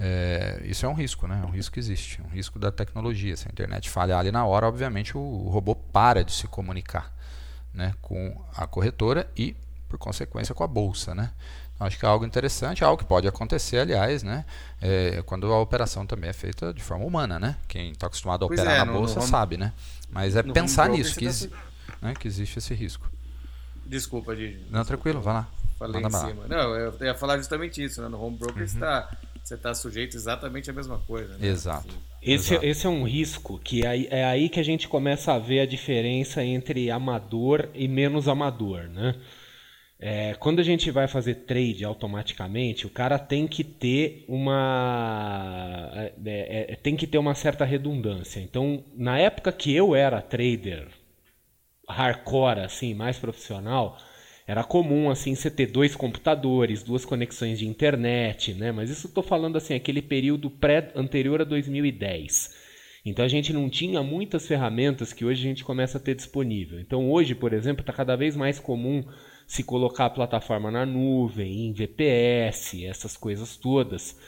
[0.00, 1.40] É, isso é um risco, né?
[1.42, 3.36] É um risco que existe, um risco da tecnologia.
[3.36, 7.12] Se a internet falhar ali na hora, obviamente o, o robô para de se comunicar
[7.74, 9.56] né, com a corretora e,
[9.88, 11.30] por consequência, com a bolsa, né?
[11.74, 14.44] Então, acho que é algo interessante, algo que pode acontecer, aliás, né?
[14.80, 17.56] É, quando a operação também é feita de forma humana, né?
[17.68, 19.72] Quem está acostumado a pois operar é, na bolsa sabe, né?
[20.10, 21.56] Mas é pensar nisso, que, tá...
[22.02, 23.08] né, que existe esse risco.
[23.88, 24.60] Desculpa, Didi.
[24.70, 25.48] Não, tranquilo, vai lá.
[25.78, 26.46] Falei Manda em cima.
[26.46, 28.08] Não, eu ia falar justamente isso, né?
[28.08, 28.64] No home broker uhum.
[28.64, 29.10] está,
[29.42, 31.38] você está sujeito exatamente à mesma coisa.
[31.38, 31.48] Né?
[31.48, 31.94] Exato.
[32.20, 32.66] Esse, Exato.
[32.66, 35.66] esse é um risco que é, é aí que a gente começa a ver a
[35.66, 39.14] diferença entre amador e menos amador, né?
[40.00, 46.12] É, quando a gente vai fazer trade automaticamente, o cara tem que ter uma é,
[46.24, 48.38] é, é, tem que ter uma certa redundância.
[48.40, 50.86] Então, na época que eu era trader
[51.88, 53.98] hardcore, assim, mais profissional,
[54.48, 58.72] era comum assim você ter dois computadores, duas conexões de internet, né?
[58.72, 62.56] Mas isso estou falando assim aquele período pré anterior a 2010.
[63.04, 66.80] Então a gente não tinha muitas ferramentas que hoje a gente começa a ter disponível.
[66.80, 69.04] Então hoje, por exemplo, está cada vez mais comum
[69.46, 74.18] se colocar a plataforma na nuvem, em VPS, essas coisas todas,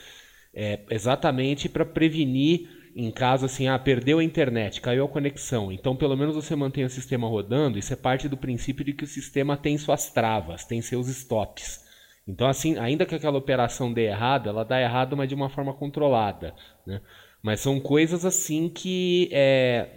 [0.53, 5.71] é, exatamente para prevenir em caso assim, ah, perdeu a internet, caiu a conexão.
[5.71, 7.77] Então, pelo menos você mantém o sistema rodando.
[7.77, 11.83] Isso é parte do princípio de que o sistema tem suas travas, tem seus stops.
[12.27, 15.73] Então, assim, ainda que aquela operação dê errado, ela dá errado, mas de uma forma
[15.73, 16.53] controlada.
[16.85, 17.01] Né?
[17.41, 19.89] Mas são coisas assim que é,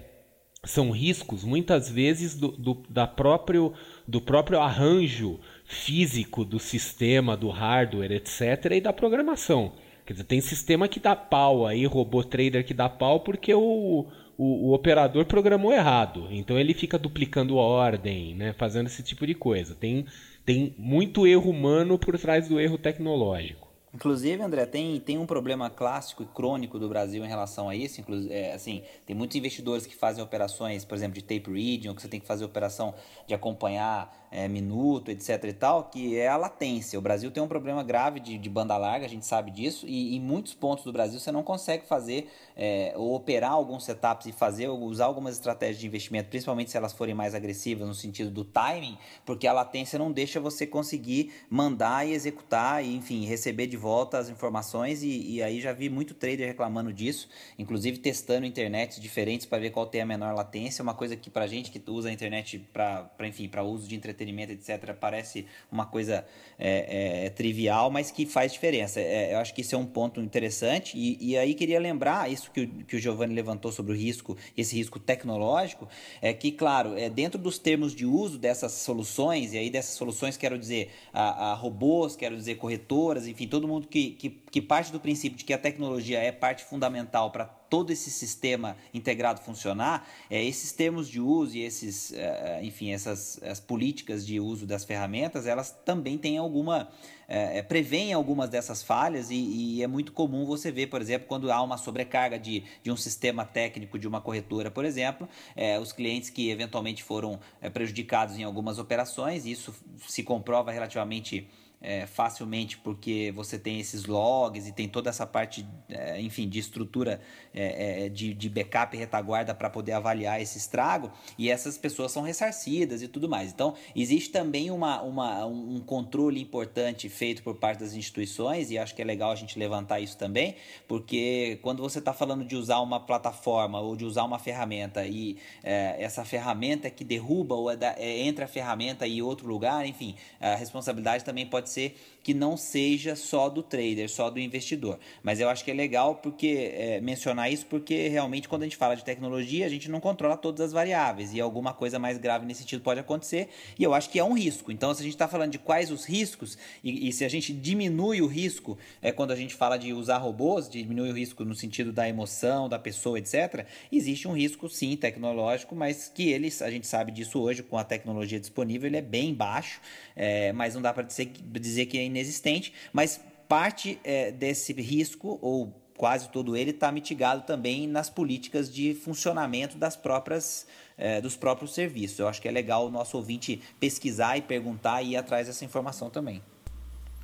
[0.65, 3.75] são riscos, muitas vezes, do, do, da próprio
[4.07, 9.73] do próprio arranjo físico do sistema, do hardware, etc., e da programação.
[10.05, 14.07] Quer dizer, tem sistema que dá pau aí, robô trader que dá pau porque o,
[14.37, 16.29] o, o, operador programou errado.
[16.31, 19.75] Então ele fica duplicando ordem, né, fazendo esse tipo de coisa.
[19.75, 20.05] Tem,
[20.45, 23.64] tem muito erro humano por trás do erro tecnológico.
[23.95, 28.03] Inclusive, André, tem, tem um problema clássico e crônico do Brasil em relação a isso.
[28.29, 32.03] É, assim, tem muitos investidores que fazem operações, por exemplo, de tape reading, ou que
[32.03, 32.93] você tem que fazer operação
[33.25, 36.99] de acompanhar é, minuto, etc e tal, que é a latência.
[36.99, 40.17] O Brasil tem um problema grave de, de banda larga, a gente sabe disso, e
[40.17, 44.33] em muitos pontos do Brasil você não consegue fazer é, ou operar alguns setups e
[44.33, 48.45] fazer, usar algumas estratégias de investimento, principalmente se elas forem mais agressivas no sentido do
[48.45, 53.77] timing, porque a latência não deixa você conseguir mandar e executar, e, enfim, receber de
[53.85, 57.29] volta as informações e, e, aí já vi muito trader reclamando disso,
[57.59, 61.47] inclusive testando internets diferentes para ver qual tem a menor latência, uma coisa que para
[61.47, 66.25] gente que usa a internet para, enfim, para uso de entretenimento, etc, parece uma coisa
[66.59, 69.01] é, é, trivial, mas que faz diferença.
[69.01, 72.51] É, eu acho que isso é um ponto interessante e, e aí queria lembrar isso
[72.51, 75.87] que o, que o Giovanni levantou sobre o risco, esse risco tecnológico,
[76.23, 80.39] é que, claro, é dentro dos termos de uso dessas soluções, e aí dessas soluções
[80.39, 84.93] quero dizer a, a robôs, quero dizer corretoras, enfim, todo mundo que, que, que parte
[84.93, 87.45] do princípio de que a tecnologia é parte fundamental para
[87.75, 93.43] todo esse sistema integrado funcionar, é, esses termos de uso e esses, é, enfim, essas
[93.43, 96.89] as políticas de uso das ferramentas, elas também têm alguma
[97.27, 101.27] é, é prevêem algumas dessas falhas e, e, é muito comum você ver, por exemplo,
[101.27, 105.77] quando há uma sobrecarga de, de um sistema técnico de uma corretora, por exemplo, é,
[105.77, 107.41] os clientes que eventualmente foram
[107.73, 109.75] prejudicados em algumas operações, isso
[110.07, 111.49] se comprova relativamente
[111.85, 116.59] é, facilmente porque você tem esses logs e tem toda essa parte, é, enfim, de
[116.59, 117.21] estrutura
[117.53, 122.11] é, é de, de backup e retaguarda para poder avaliar esse estrago e essas pessoas
[122.11, 123.53] são ressarcidas e tudo mais.
[123.53, 128.95] Então, existe também uma, uma, um controle importante feito por parte das instituições e acho
[128.95, 130.57] que é legal a gente levantar isso também,
[130.89, 135.37] porque quando você está falando de usar uma plataforma ou de usar uma ferramenta e
[135.63, 139.87] é, essa ferramenta que derruba ou é da, é, entra a ferramenta e outro lugar,
[139.87, 141.91] enfim, a responsabilidade também pode ser
[142.25, 144.99] que não seja só do trader, só do investidor.
[145.23, 148.79] Mas eu acho que é legal porque é, mencionar isso porque realmente quando a gente
[148.79, 152.47] fala de tecnologia a gente não controla todas as variáveis e alguma coisa mais grave
[152.47, 154.73] nesse sentido pode acontecer e eu acho que é um risco.
[154.73, 157.53] Então se a gente está falando de quais os riscos e, e, se a gente
[157.53, 161.55] diminui o risco é quando a gente fala de usar robôs, diminui o risco no
[161.55, 163.67] sentido da emoção da pessoa, etc.
[163.93, 167.85] Existe um risco sim tecnológico, mas que eles a gente sabe disso hoje com a
[167.85, 169.79] tecnologia disponível ele é bem baixo,
[170.17, 175.39] é, mas não dá para dizer, dizer que é inexistente, mas parte é, desse risco,
[175.43, 181.37] ou quase todo ele, está mitigado também nas políticas de funcionamento das próprias, é, dos
[181.37, 182.19] próprios serviços.
[182.19, 185.65] Eu acho que é legal o nosso ouvinte pesquisar e perguntar e ir atrás dessa
[185.65, 186.43] informação também.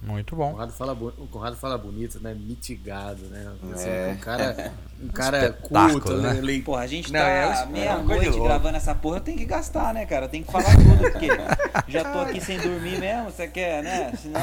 [0.02, 0.48] Muito bom.
[0.48, 2.34] O Conrado fala, o Conrado fala bonito, né?
[2.34, 3.52] Mitigado, né?
[3.72, 4.14] Assim, é.
[4.16, 4.72] Um cara,
[5.02, 6.34] um cara culto, né?
[6.34, 6.62] né?
[6.64, 9.92] Porra, a gente Não, tá é, meia-noite é gravando essa porra, eu tenho que gastar,
[9.92, 10.26] né, cara?
[10.26, 11.28] Tem que falar tudo, porque
[11.86, 14.12] já tô aqui sem dormir mesmo, você quer, né?
[14.16, 14.40] Senão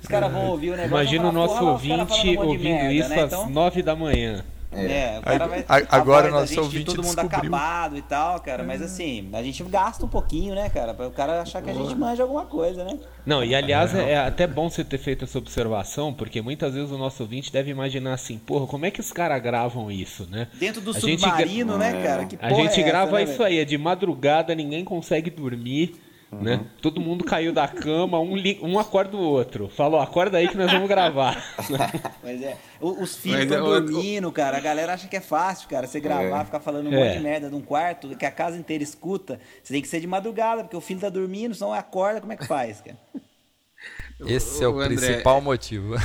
[0.00, 0.94] os caras vão ouvir o negócio.
[0.94, 3.22] Imagina o nosso ouvinte ouvindo merda, isso né?
[3.22, 4.44] às então, nove da manhã.
[4.76, 5.64] É, é o cara vai.
[5.90, 7.38] agora nosso gente, ouvinte todo mundo descobriu.
[7.38, 8.62] acabado e tal, cara.
[8.62, 10.94] Mas assim, a gente gasta um pouquinho, né, cara?
[10.94, 12.98] Para o cara achar que a gente manja alguma coisa, né?
[13.24, 16.90] Não, e aliás, é, é até bom você ter feito essa observação, porque muitas vezes
[16.90, 20.48] o nosso ouvinte deve imaginar assim, porra, como é que os caras gravam isso, né?
[20.54, 21.92] Dentro do a submarino, gra...
[21.92, 22.24] né, cara?
[22.26, 26.05] Que a gente é grava essa, né, isso aí, é de madrugada, ninguém consegue dormir.
[26.36, 26.42] Uhum.
[26.42, 26.66] Né?
[26.82, 28.58] Todo mundo caiu da cama, um, li...
[28.62, 29.68] um acorda o outro.
[29.68, 31.42] Falou, acorda aí que nós vamos gravar.
[32.22, 34.58] Mas é, os filhos estão é, dormindo, cara.
[34.58, 35.86] A galera acha que é fácil, cara.
[35.86, 36.44] Você gravar, é.
[36.44, 37.04] ficar falando um é.
[37.04, 39.40] monte de merda de um quarto, que a casa inteira escuta.
[39.62, 42.36] Você tem que ser de madrugada, porque o filho tá dormindo, senão acorda, como é
[42.36, 42.98] que faz, cara?
[44.26, 45.94] Esse é o, o André, principal motivo.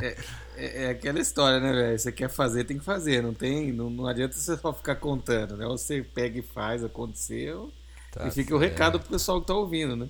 [0.00, 0.16] É,
[0.56, 1.98] é, é, aquela história, né, velho?
[1.98, 3.22] Você quer fazer, tem que fazer.
[3.22, 5.66] Não tem, não, não adianta você só ficar contando, né?
[5.66, 7.70] Ou você pega e faz, aconteceu.
[8.12, 8.54] Tá e fica certo.
[8.54, 10.08] o recado pro pessoal que tá ouvindo, né?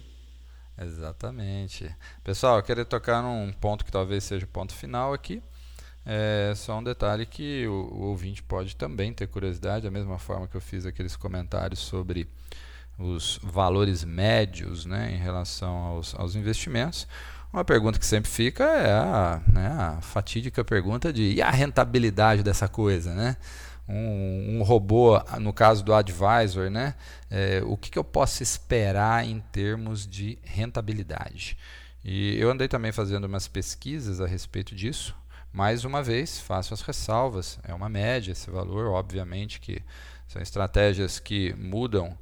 [0.76, 1.94] Exatamente.
[2.24, 5.42] Pessoal, eu queria tocar num ponto que talvez seja o ponto final aqui.
[6.04, 10.48] É só um detalhe que o, o ouvinte pode também ter curiosidade, da mesma forma
[10.48, 12.28] que eu fiz aqueles comentários sobre
[12.98, 17.06] os valores médios né, em relação aos, aos investimentos.
[17.52, 22.42] Uma pergunta que sempre fica é a, né, a fatídica pergunta de e a rentabilidade
[22.42, 23.36] dessa coisa, né?
[23.88, 26.94] Um, um robô, no caso do advisor, né?
[27.30, 31.56] É, o que, que eu posso esperar em termos de rentabilidade?
[32.04, 35.14] E eu andei também fazendo umas pesquisas a respeito disso.
[35.52, 37.58] Mais uma vez, faço as ressalvas.
[37.62, 39.82] É uma média esse valor, obviamente que
[40.26, 42.16] são estratégias que mudam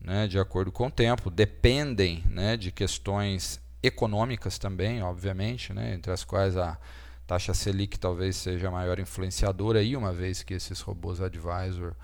[0.00, 6.12] né, de acordo com o tempo, dependem né, de questões econômicas também, obviamente, né, entre
[6.12, 6.78] as quais a
[7.26, 11.94] taxa Selic talvez seja a maior influenciadora aí, uma vez que esses robôs advisor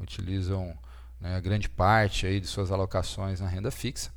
[0.00, 0.76] utilizam
[1.20, 4.10] né, grande parte aí de suas alocações na renda fixa.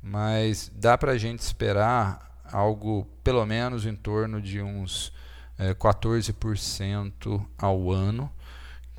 [0.00, 5.12] Mas dá para a gente esperar algo pelo menos em torno de uns
[5.58, 8.30] é, 14% ao ano,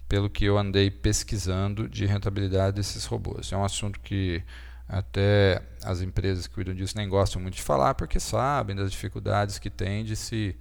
[0.09, 3.51] pelo que eu andei pesquisando de rentabilidade desses robôs.
[3.51, 4.43] É um assunto que
[4.87, 9.59] até as empresas que cuidam disso nem gostam muito de falar, porque sabem das dificuldades
[9.59, 10.57] que tem de se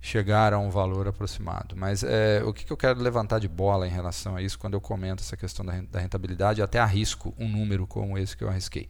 [0.00, 1.76] chegar a um valor aproximado.
[1.76, 4.74] Mas é, o que, que eu quero levantar de bola em relação a isso quando
[4.74, 8.88] eu comento essa questão da rentabilidade, até arrisco um número como esse que eu arrisquei.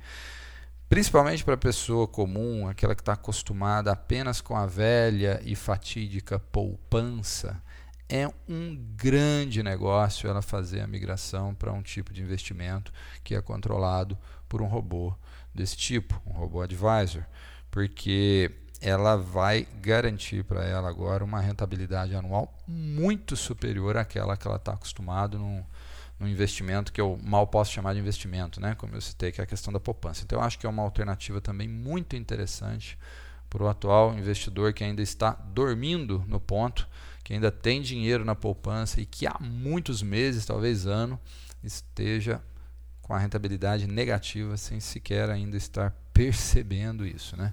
[0.89, 6.39] Principalmente para a pessoa comum, aquela que está acostumada apenas com a velha e fatídica
[6.39, 7.63] poupança,
[8.09, 12.91] é um grande negócio ela fazer a migração para um tipo de investimento
[13.23, 14.17] que é controlado
[14.49, 15.15] por um robô
[15.55, 17.23] desse tipo, um robô advisor,
[17.71, 18.51] porque
[18.81, 24.73] ela vai garantir para ela agora uma rentabilidade anual muito superior àquela que ela está
[24.73, 25.65] acostumado num,
[26.19, 28.75] num investimento que eu mal posso chamar de investimento, né?
[28.77, 30.23] como eu citei, que é a questão da poupança.
[30.25, 32.99] Então, eu acho que é uma alternativa também muito interessante
[33.51, 36.89] para o atual investidor que ainda está dormindo no ponto,
[37.25, 41.19] que ainda tem dinheiro na poupança e que há muitos meses, talvez ano,
[41.65, 42.41] esteja
[43.03, 47.53] com a rentabilidade negativa sem sequer ainda estar percebendo isso, né?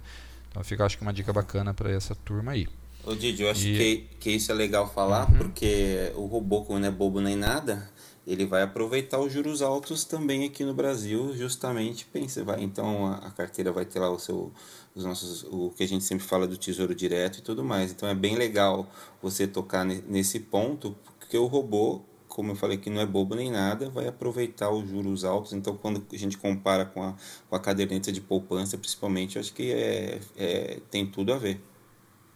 [0.55, 2.65] Então fica acho que uma dica bacana para essa turma aí.
[3.03, 3.77] Ô Didi, eu acho e...
[3.77, 5.37] que, que isso é legal falar, uhum.
[5.37, 7.89] porque o robô, como não é bobo nem nada,
[8.25, 13.15] ele vai aproveitar os juros altos também aqui no Brasil, justamente pensa, vai, então a,
[13.15, 14.49] a, carteira vai ter lá o seu
[14.95, 17.91] os nossos o que a gente sempre fala do tesouro direto e tudo mais.
[17.91, 18.89] Então é bem legal
[19.21, 21.99] você tocar nesse ponto, porque o robô
[22.35, 25.53] como eu falei que não é bobo nem nada, vai aproveitar os juros altos.
[25.53, 27.13] Então, quando a gente compara com a,
[27.49, 31.61] com a caderneta de poupança, principalmente, eu acho que é, é, tem tudo a ver.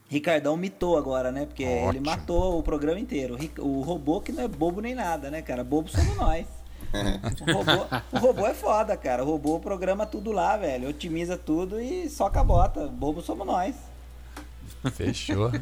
[0.07, 1.45] Ricardão mitou agora, né?
[1.45, 1.89] Porque Ótimo.
[1.89, 3.37] ele matou o programa inteiro.
[3.59, 5.65] O robô que não é bobo nem nada, né, cara?
[5.65, 6.47] Bobo somos nós.
[7.45, 9.21] o, robô, o robô é foda, cara.
[9.21, 10.87] O robô programa tudo lá, velho.
[10.87, 12.87] Otimiza tudo e só cabota.
[12.87, 13.75] Bobo somos nós.
[14.93, 15.51] Fechou.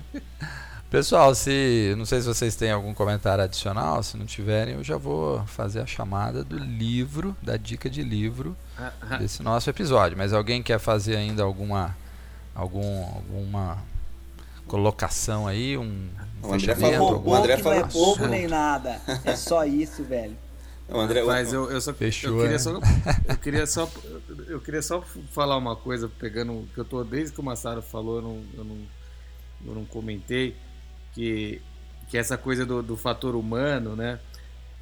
[0.89, 4.95] Pessoal, se não sei se vocês têm algum comentário adicional, se não tiverem, eu já
[4.95, 8.55] vou fazer a chamada do livro, da dica de livro
[9.19, 10.17] desse nosso episódio.
[10.17, 11.95] Mas alguém quer fazer ainda alguma
[12.55, 13.77] algum alguma
[14.65, 16.07] colocação aí, um
[16.41, 19.01] o André falou, o André falou, não é bobo nem nada.
[19.25, 20.37] É só isso, velho.
[20.87, 22.57] O André, Mas eu, eu só, Fechou, eu queria né?
[22.59, 22.71] só
[23.27, 23.89] eu queria só
[24.47, 25.01] eu queria só
[25.33, 28.63] falar uma coisa pegando que eu tô desde que o Massaro falou, eu não, eu
[28.63, 28.77] não,
[29.65, 30.55] eu não comentei
[31.17, 31.59] que,
[32.07, 34.19] que essa coisa do, do fator humano, né?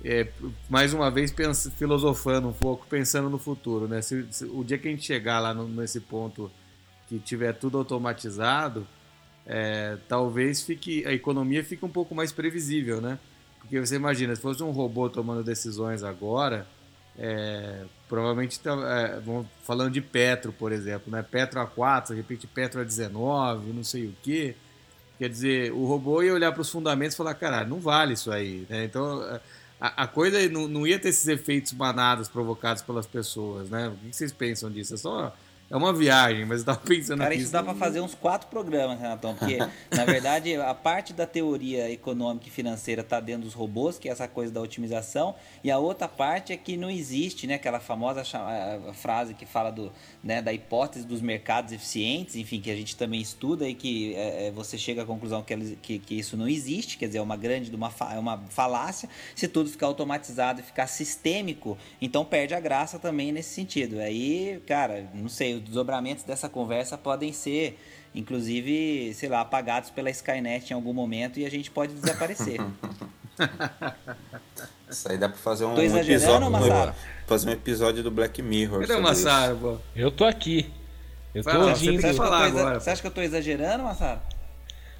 [0.03, 0.27] É,
[0.69, 4.01] mais uma vez pensa, filosofando um pouco, pensando no futuro, né?
[4.01, 6.51] Se, se, o dia que a gente chegar lá no, nesse ponto
[7.07, 8.85] que tiver tudo automatizado,
[9.47, 13.17] é, talvez fique a economia fique um pouco mais previsível, né?
[13.59, 16.67] Porque você imagina, se fosse um robô tomando decisões agora,
[17.17, 19.21] é, provavelmente tá, é,
[19.63, 21.23] falando de Petro, por exemplo, né?
[21.23, 24.55] Petro a 4, de repente Petro a 19, não sei o quê.
[25.17, 28.31] Quer dizer, o robô ia olhar para os fundamentos e falar, cara, não vale isso
[28.31, 28.65] aí.
[28.69, 28.83] Né?
[28.85, 29.21] Então,
[29.79, 33.69] a, a coisa não, não, ia ter esses efeitos manados provocados pelas pessoas.
[33.69, 33.87] Né?
[33.89, 34.93] O que vocês pensam disso?
[34.93, 35.33] É só
[35.69, 37.41] é uma viagem, mas eu tava pensando Cara, aqui.
[37.41, 39.57] isso dá para fazer uns quatro programas, Renatão, porque,
[39.91, 44.11] na verdade, a parte da teoria econômica e financeira está dentro dos robôs, que é
[44.11, 47.55] essa coisa da otimização, e a outra parte é que não existe, né?
[47.55, 48.23] Aquela famosa
[48.93, 49.91] frase que fala do,
[50.25, 54.47] né, da hipótese dos mercados eficientes, enfim, que a gente também estuda e que é,
[54.47, 57.37] é você chega à conclusão que, que, que, isso não existe, quer dizer, é uma
[57.37, 59.07] grande, uma, é uma falácia.
[59.35, 63.99] Se tudo ficar automatizado e ficar sistêmico, então perde a graça também nesse sentido.
[63.99, 67.79] Aí, cara, não sei, desdobramentos dessa conversa podem ser,
[68.15, 72.59] inclusive, sei lá, apagados pela Skynet em algum momento e a gente pode desaparecer.
[74.89, 76.95] Isso aí dá pra fazer um Tô exagerando, episódio.
[77.27, 78.81] Fazer um episódio do Black Mirror.
[78.81, 79.01] Cadê o.
[79.01, 79.77] Massaro, pô?
[79.95, 80.69] Eu tô aqui.
[81.33, 81.75] Eu tô lá, ouvindo.
[81.75, 84.19] Você que acha, que eu falar agora, você acha que eu tô exagerando, Massaro?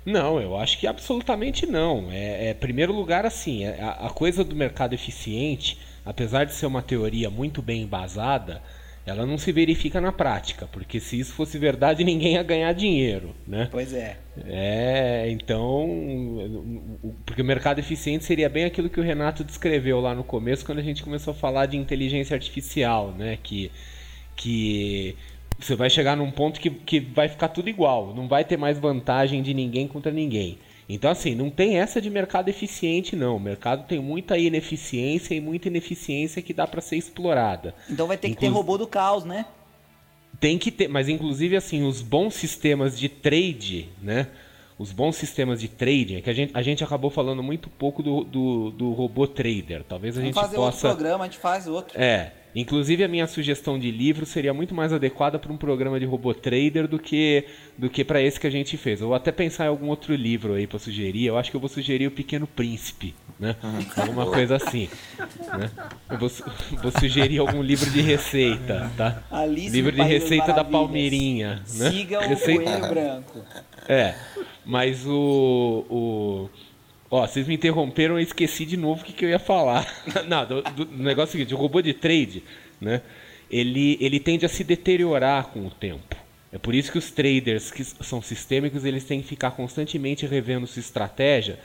[0.05, 2.09] Não, eu acho que absolutamente não.
[2.11, 6.65] É, é primeiro lugar assim, é- a, a coisa do mercado eficiente, apesar de ser
[6.65, 8.61] uma teoria muito bem embasada,
[9.05, 13.35] ela não se verifica na prática, porque se isso fosse verdade, ninguém ia ganhar dinheiro,
[13.47, 13.67] né?
[13.71, 14.17] Pois é.
[14.47, 15.87] É, então,
[17.25, 20.79] porque o mercado eficiente seria bem aquilo que o Renato descreveu lá no começo, quando
[20.79, 23.37] a gente começou a falar de inteligência artificial, né?
[23.41, 23.71] Que,
[24.35, 25.15] que
[25.59, 28.77] você vai chegar num ponto que, que vai ficar tudo igual, não vai ter mais
[28.77, 30.57] vantagem de ninguém contra ninguém.
[30.87, 33.37] Então, assim, não tem essa de mercado eficiente, não.
[33.37, 37.73] O mercado tem muita ineficiência e muita ineficiência que dá para ser explorada.
[37.89, 39.45] Então vai ter que ter Inclu- robô do caos, né?
[40.39, 44.27] Tem que ter, mas inclusive assim, os bons sistemas de trade, né?
[44.77, 48.03] Os bons sistemas de trading, é que a gente, a gente acabou falando muito pouco
[48.03, 49.83] do, do, do robô trader.
[49.87, 51.99] Talvez a Vamos gente fazer outro programa, a gente faz outro.
[51.99, 52.33] É.
[52.55, 56.33] Inclusive a minha sugestão de livro seria muito mais adequada para um programa de robô
[56.33, 57.43] trader do que
[57.77, 59.01] do que para esse que a gente fez.
[59.01, 61.25] Eu vou até pensar em algum outro livro aí para sugerir.
[61.25, 63.57] Eu acho que eu vou sugerir o Pequeno Príncipe, né?
[63.97, 64.87] Alguma coisa assim.
[65.57, 65.69] Né?
[66.09, 66.31] Eu vou,
[66.81, 69.21] vou sugerir algum livro de receita, tá?
[69.29, 70.63] Alice livro de receita da.
[70.63, 71.91] Palmeirinha, né?
[71.91, 73.43] Siga o Receita- Coelho Branco.
[73.87, 74.15] é,
[74.65, 75.85] mas o.
[75.89, 76.49] o...
[77.09, 79.85] Ó, vocês me interromperam, eu esqueci de novo o que, que eu ia falar.
[80.27, 82.43] Não, do, do- do negócio seguinte, o robô de trade,
[82.81, 83.01] né?
[83.49, 86.15] Ele, ele tende a se deteriorar com o tempo.
[86.51, 90.65] É por isso que os traders que são sistêmicos, eles têm que ficar constantemente revendo
[90.65, 91.59] sua estratégia,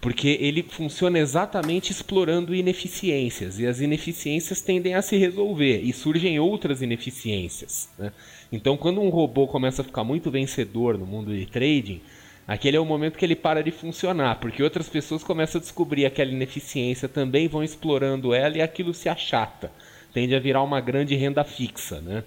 [0.00, 6.38] porque ele funciona exatamente explorando ineficiências, e as ineficiências tendem a se resolver, e surgem
[6.38, 7.88] outras ineficiências.
[7.98, 8.12] Né?
[8.52, 12.00] Então, quando um robô começa a ficar muito vencedor no mundo de trading,
[12.46, 16.06] aquele é o momento que ele para de funcionar, porque outras pessoas começam a descobrir
[16.06, 19.70] aquela ineficiência, também vão explorando ela e aquilo se achata.
[20.12, 22.22] Tende a virar uma grande renda fixa, né?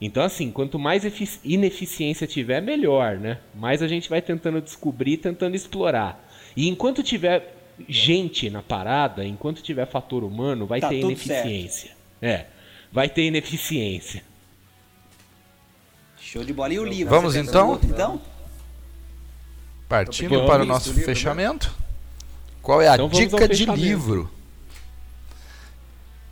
[0.00, 3.38] Então, assim, quanto mais efici- ineficiência tiver, melhor, né?
[3.54, 6.22] Mais a gente vai tentando descobrir, tentando explorar.
[6.56, 7.54] E enquanto tiver
[7.88, 11.90] gente na parada, enquanto tiver fator humano, vai Tá ter ineficiência.
[12.20, 12.46] É,
[12.92, 14.22] vai ter ineficiência.
[16.18, 16.72] Show de bola.
[16.74, 17.14] E o livro?
[17.14, 17.70] Vamos então?
[17.70, 18.20] outro, então?
[19.88, 21.14] Partindo para o nosso livro, né?
[21.14, 21.74] fechamento.
[22.62, 24.30] Qual é a Então dica de livro?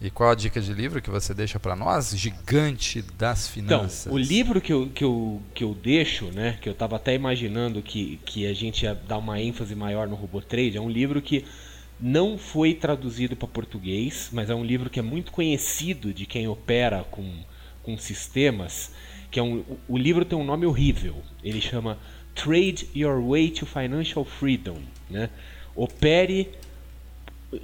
[0.01, 4.13] E qual a dica de livro que você deixa para nós, gigante das Então, finanças?
[4.13, 7.81] o livro que eu, que eu, que eu deixo, né, que eu estava até imaginando
[7.81, 11.23] que, que a gente ia dar uma ênfase maior no robô trade, é um livro
[11.23, 11.45] que
[11.99, 16.47] não foi traduzido para português, mas é um livro que é muito conhecido de quem
[16.49, 17.33] opera com,
[17.83, 18.91] com sistemas,
[19.31, 21.17] que é um, o livro tem um nome horrível.
[21.43, 21.97] Ele chama
[22.35, 24.79] Trade Your Way to Financial Freedom,
[25.09, 25.31] né?
[25.75, 26.49] Opere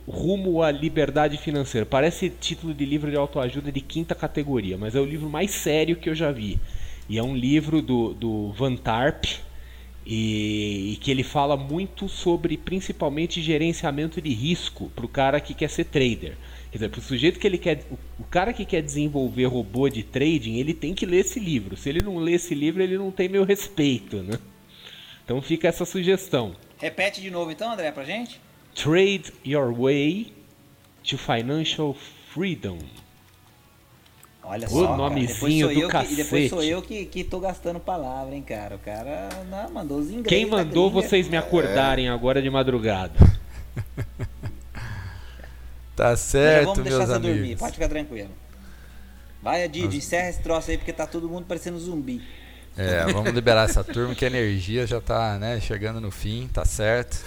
[0.06, 1.84] rumo à liberdade financeira.
[1.84, 5.96] Parece título de livro de autoajuda de quinta categoria, mas é o livro mais sério
[5.96, 6.58] que eu já vi.
[7.08, 9.24] E é um livro do, do Van Tarp
[10.06, 15.54] e, e que ele fala muito sobre principalmente gerenciamento de risco para o cara que
[15.54, 16.36] quer ser trader.
[16.70, 17.84] Quer dizer, para o sujeito que ele quer,
[18.18, 21.76] o, cara que quer desenvolver robô de trading, ele tem que ler esse livro.
[21.76, 24.38] Se ele não lê esse livro, ele não tem meu respeito, né?
[25.30, 26.56] Então fica essa sugestão.
[26.76, 28.40] Repete de novo então, André, pra gente?
[28.74, 30.32] Trade Your Way
[31.08, 31.96] to Financial
[32.34, 32.78] Freedom.
[34.42, 34.96] Olha O só, cara.
[34.96, 36.72] nomezinho sou do eu que, e depois sou cacete.
[36.72, 38.74] eu que, que tô gastando palavra, hein, cara.
[38.74, 40.26] O cara não, mandou os ingressos.
[40.26, 43.14] Quem mandou vocês me acordarem agora de madrugada?
[45.94, 47.60] Tá certo, vamos deixar meus você dormir, amigos.
[47.60, 48.30] pode ficar tranquilo.
[49.42, 52.22] Vai, Didi, encerra esse troço aí porque tá todo mundo parecendo zumbi.
[52.82, 56.64] É, vamos liberar essa turma que a energia já tá né, chegando no fim, tá
[56.64, 57.22] certo.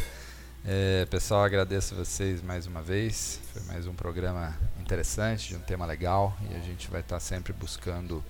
[0.65, 3.39] É, pessoal, agradeço vocês mais uma vez.
[3.53, 6.35] Foi mais um programa interessante, de um tema legal.
[6.49, 8.23] E a gente vai estar sempre buscando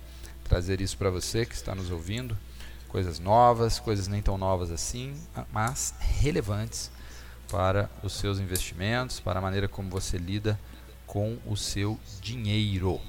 [0.46, 2.36] trazer isso para você que está nos ouvindo.
[2.88, 5.14] Coisas novas, coisas nem tão novas assim,
[5.50, 6.90] mas relevantes
[7.50, 10.60] para os seus investimentos, para a maneira como você lida
[11.06, 13.00] com o seu dinheiro.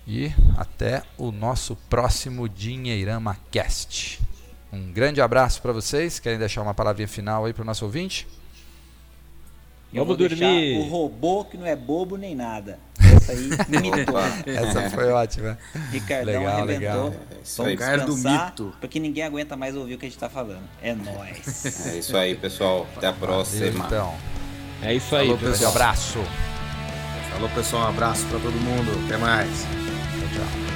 [0.07, 4.36] e até o nosso próximo Dinheirama Cast.
[4.73, 6.19] Um grande abraço para vocês.
[6.19, 8.27] Querem deixar uma palavrinha final aí para o nosso ouvinte?
[9.93, 10.79] Eu Vamos vou dormir.
[10.79, 12.79] O robô que não é bobo nem nada.
[13.01, 14.19] Essa aí imitou.
[14.47, 15.57] Essa foi ótima.
[15.91, 16.79] Ricardão Legal, arrebentou.
[16.79, 17.07] legal.
[17.31, 17.71] É isso Vamos aí.
[17.71, 18.75] Ricardo descansar, Mito.
[18.81, 20.64] porque ninguém aguenta mais ouvir o que a gente tá falando.
[20.83, 21.87] É nóis.
[21.87, 22.87] É isso aí, pessoal.
[22.97, 23.67] Até a próxima.
[23.87, 24.14] Então,
[24.83, 25.53] É isso aí, Falou, pessoal.
[25.53, 26.19] grande abraço.
[27.33, 27.83] Falou, pessoal.
[27.85, 29.05] Um abraço pra todo mundo.
[29.07, 29.49] Até mais.
[29.62, 30.76] Tchau, tchau.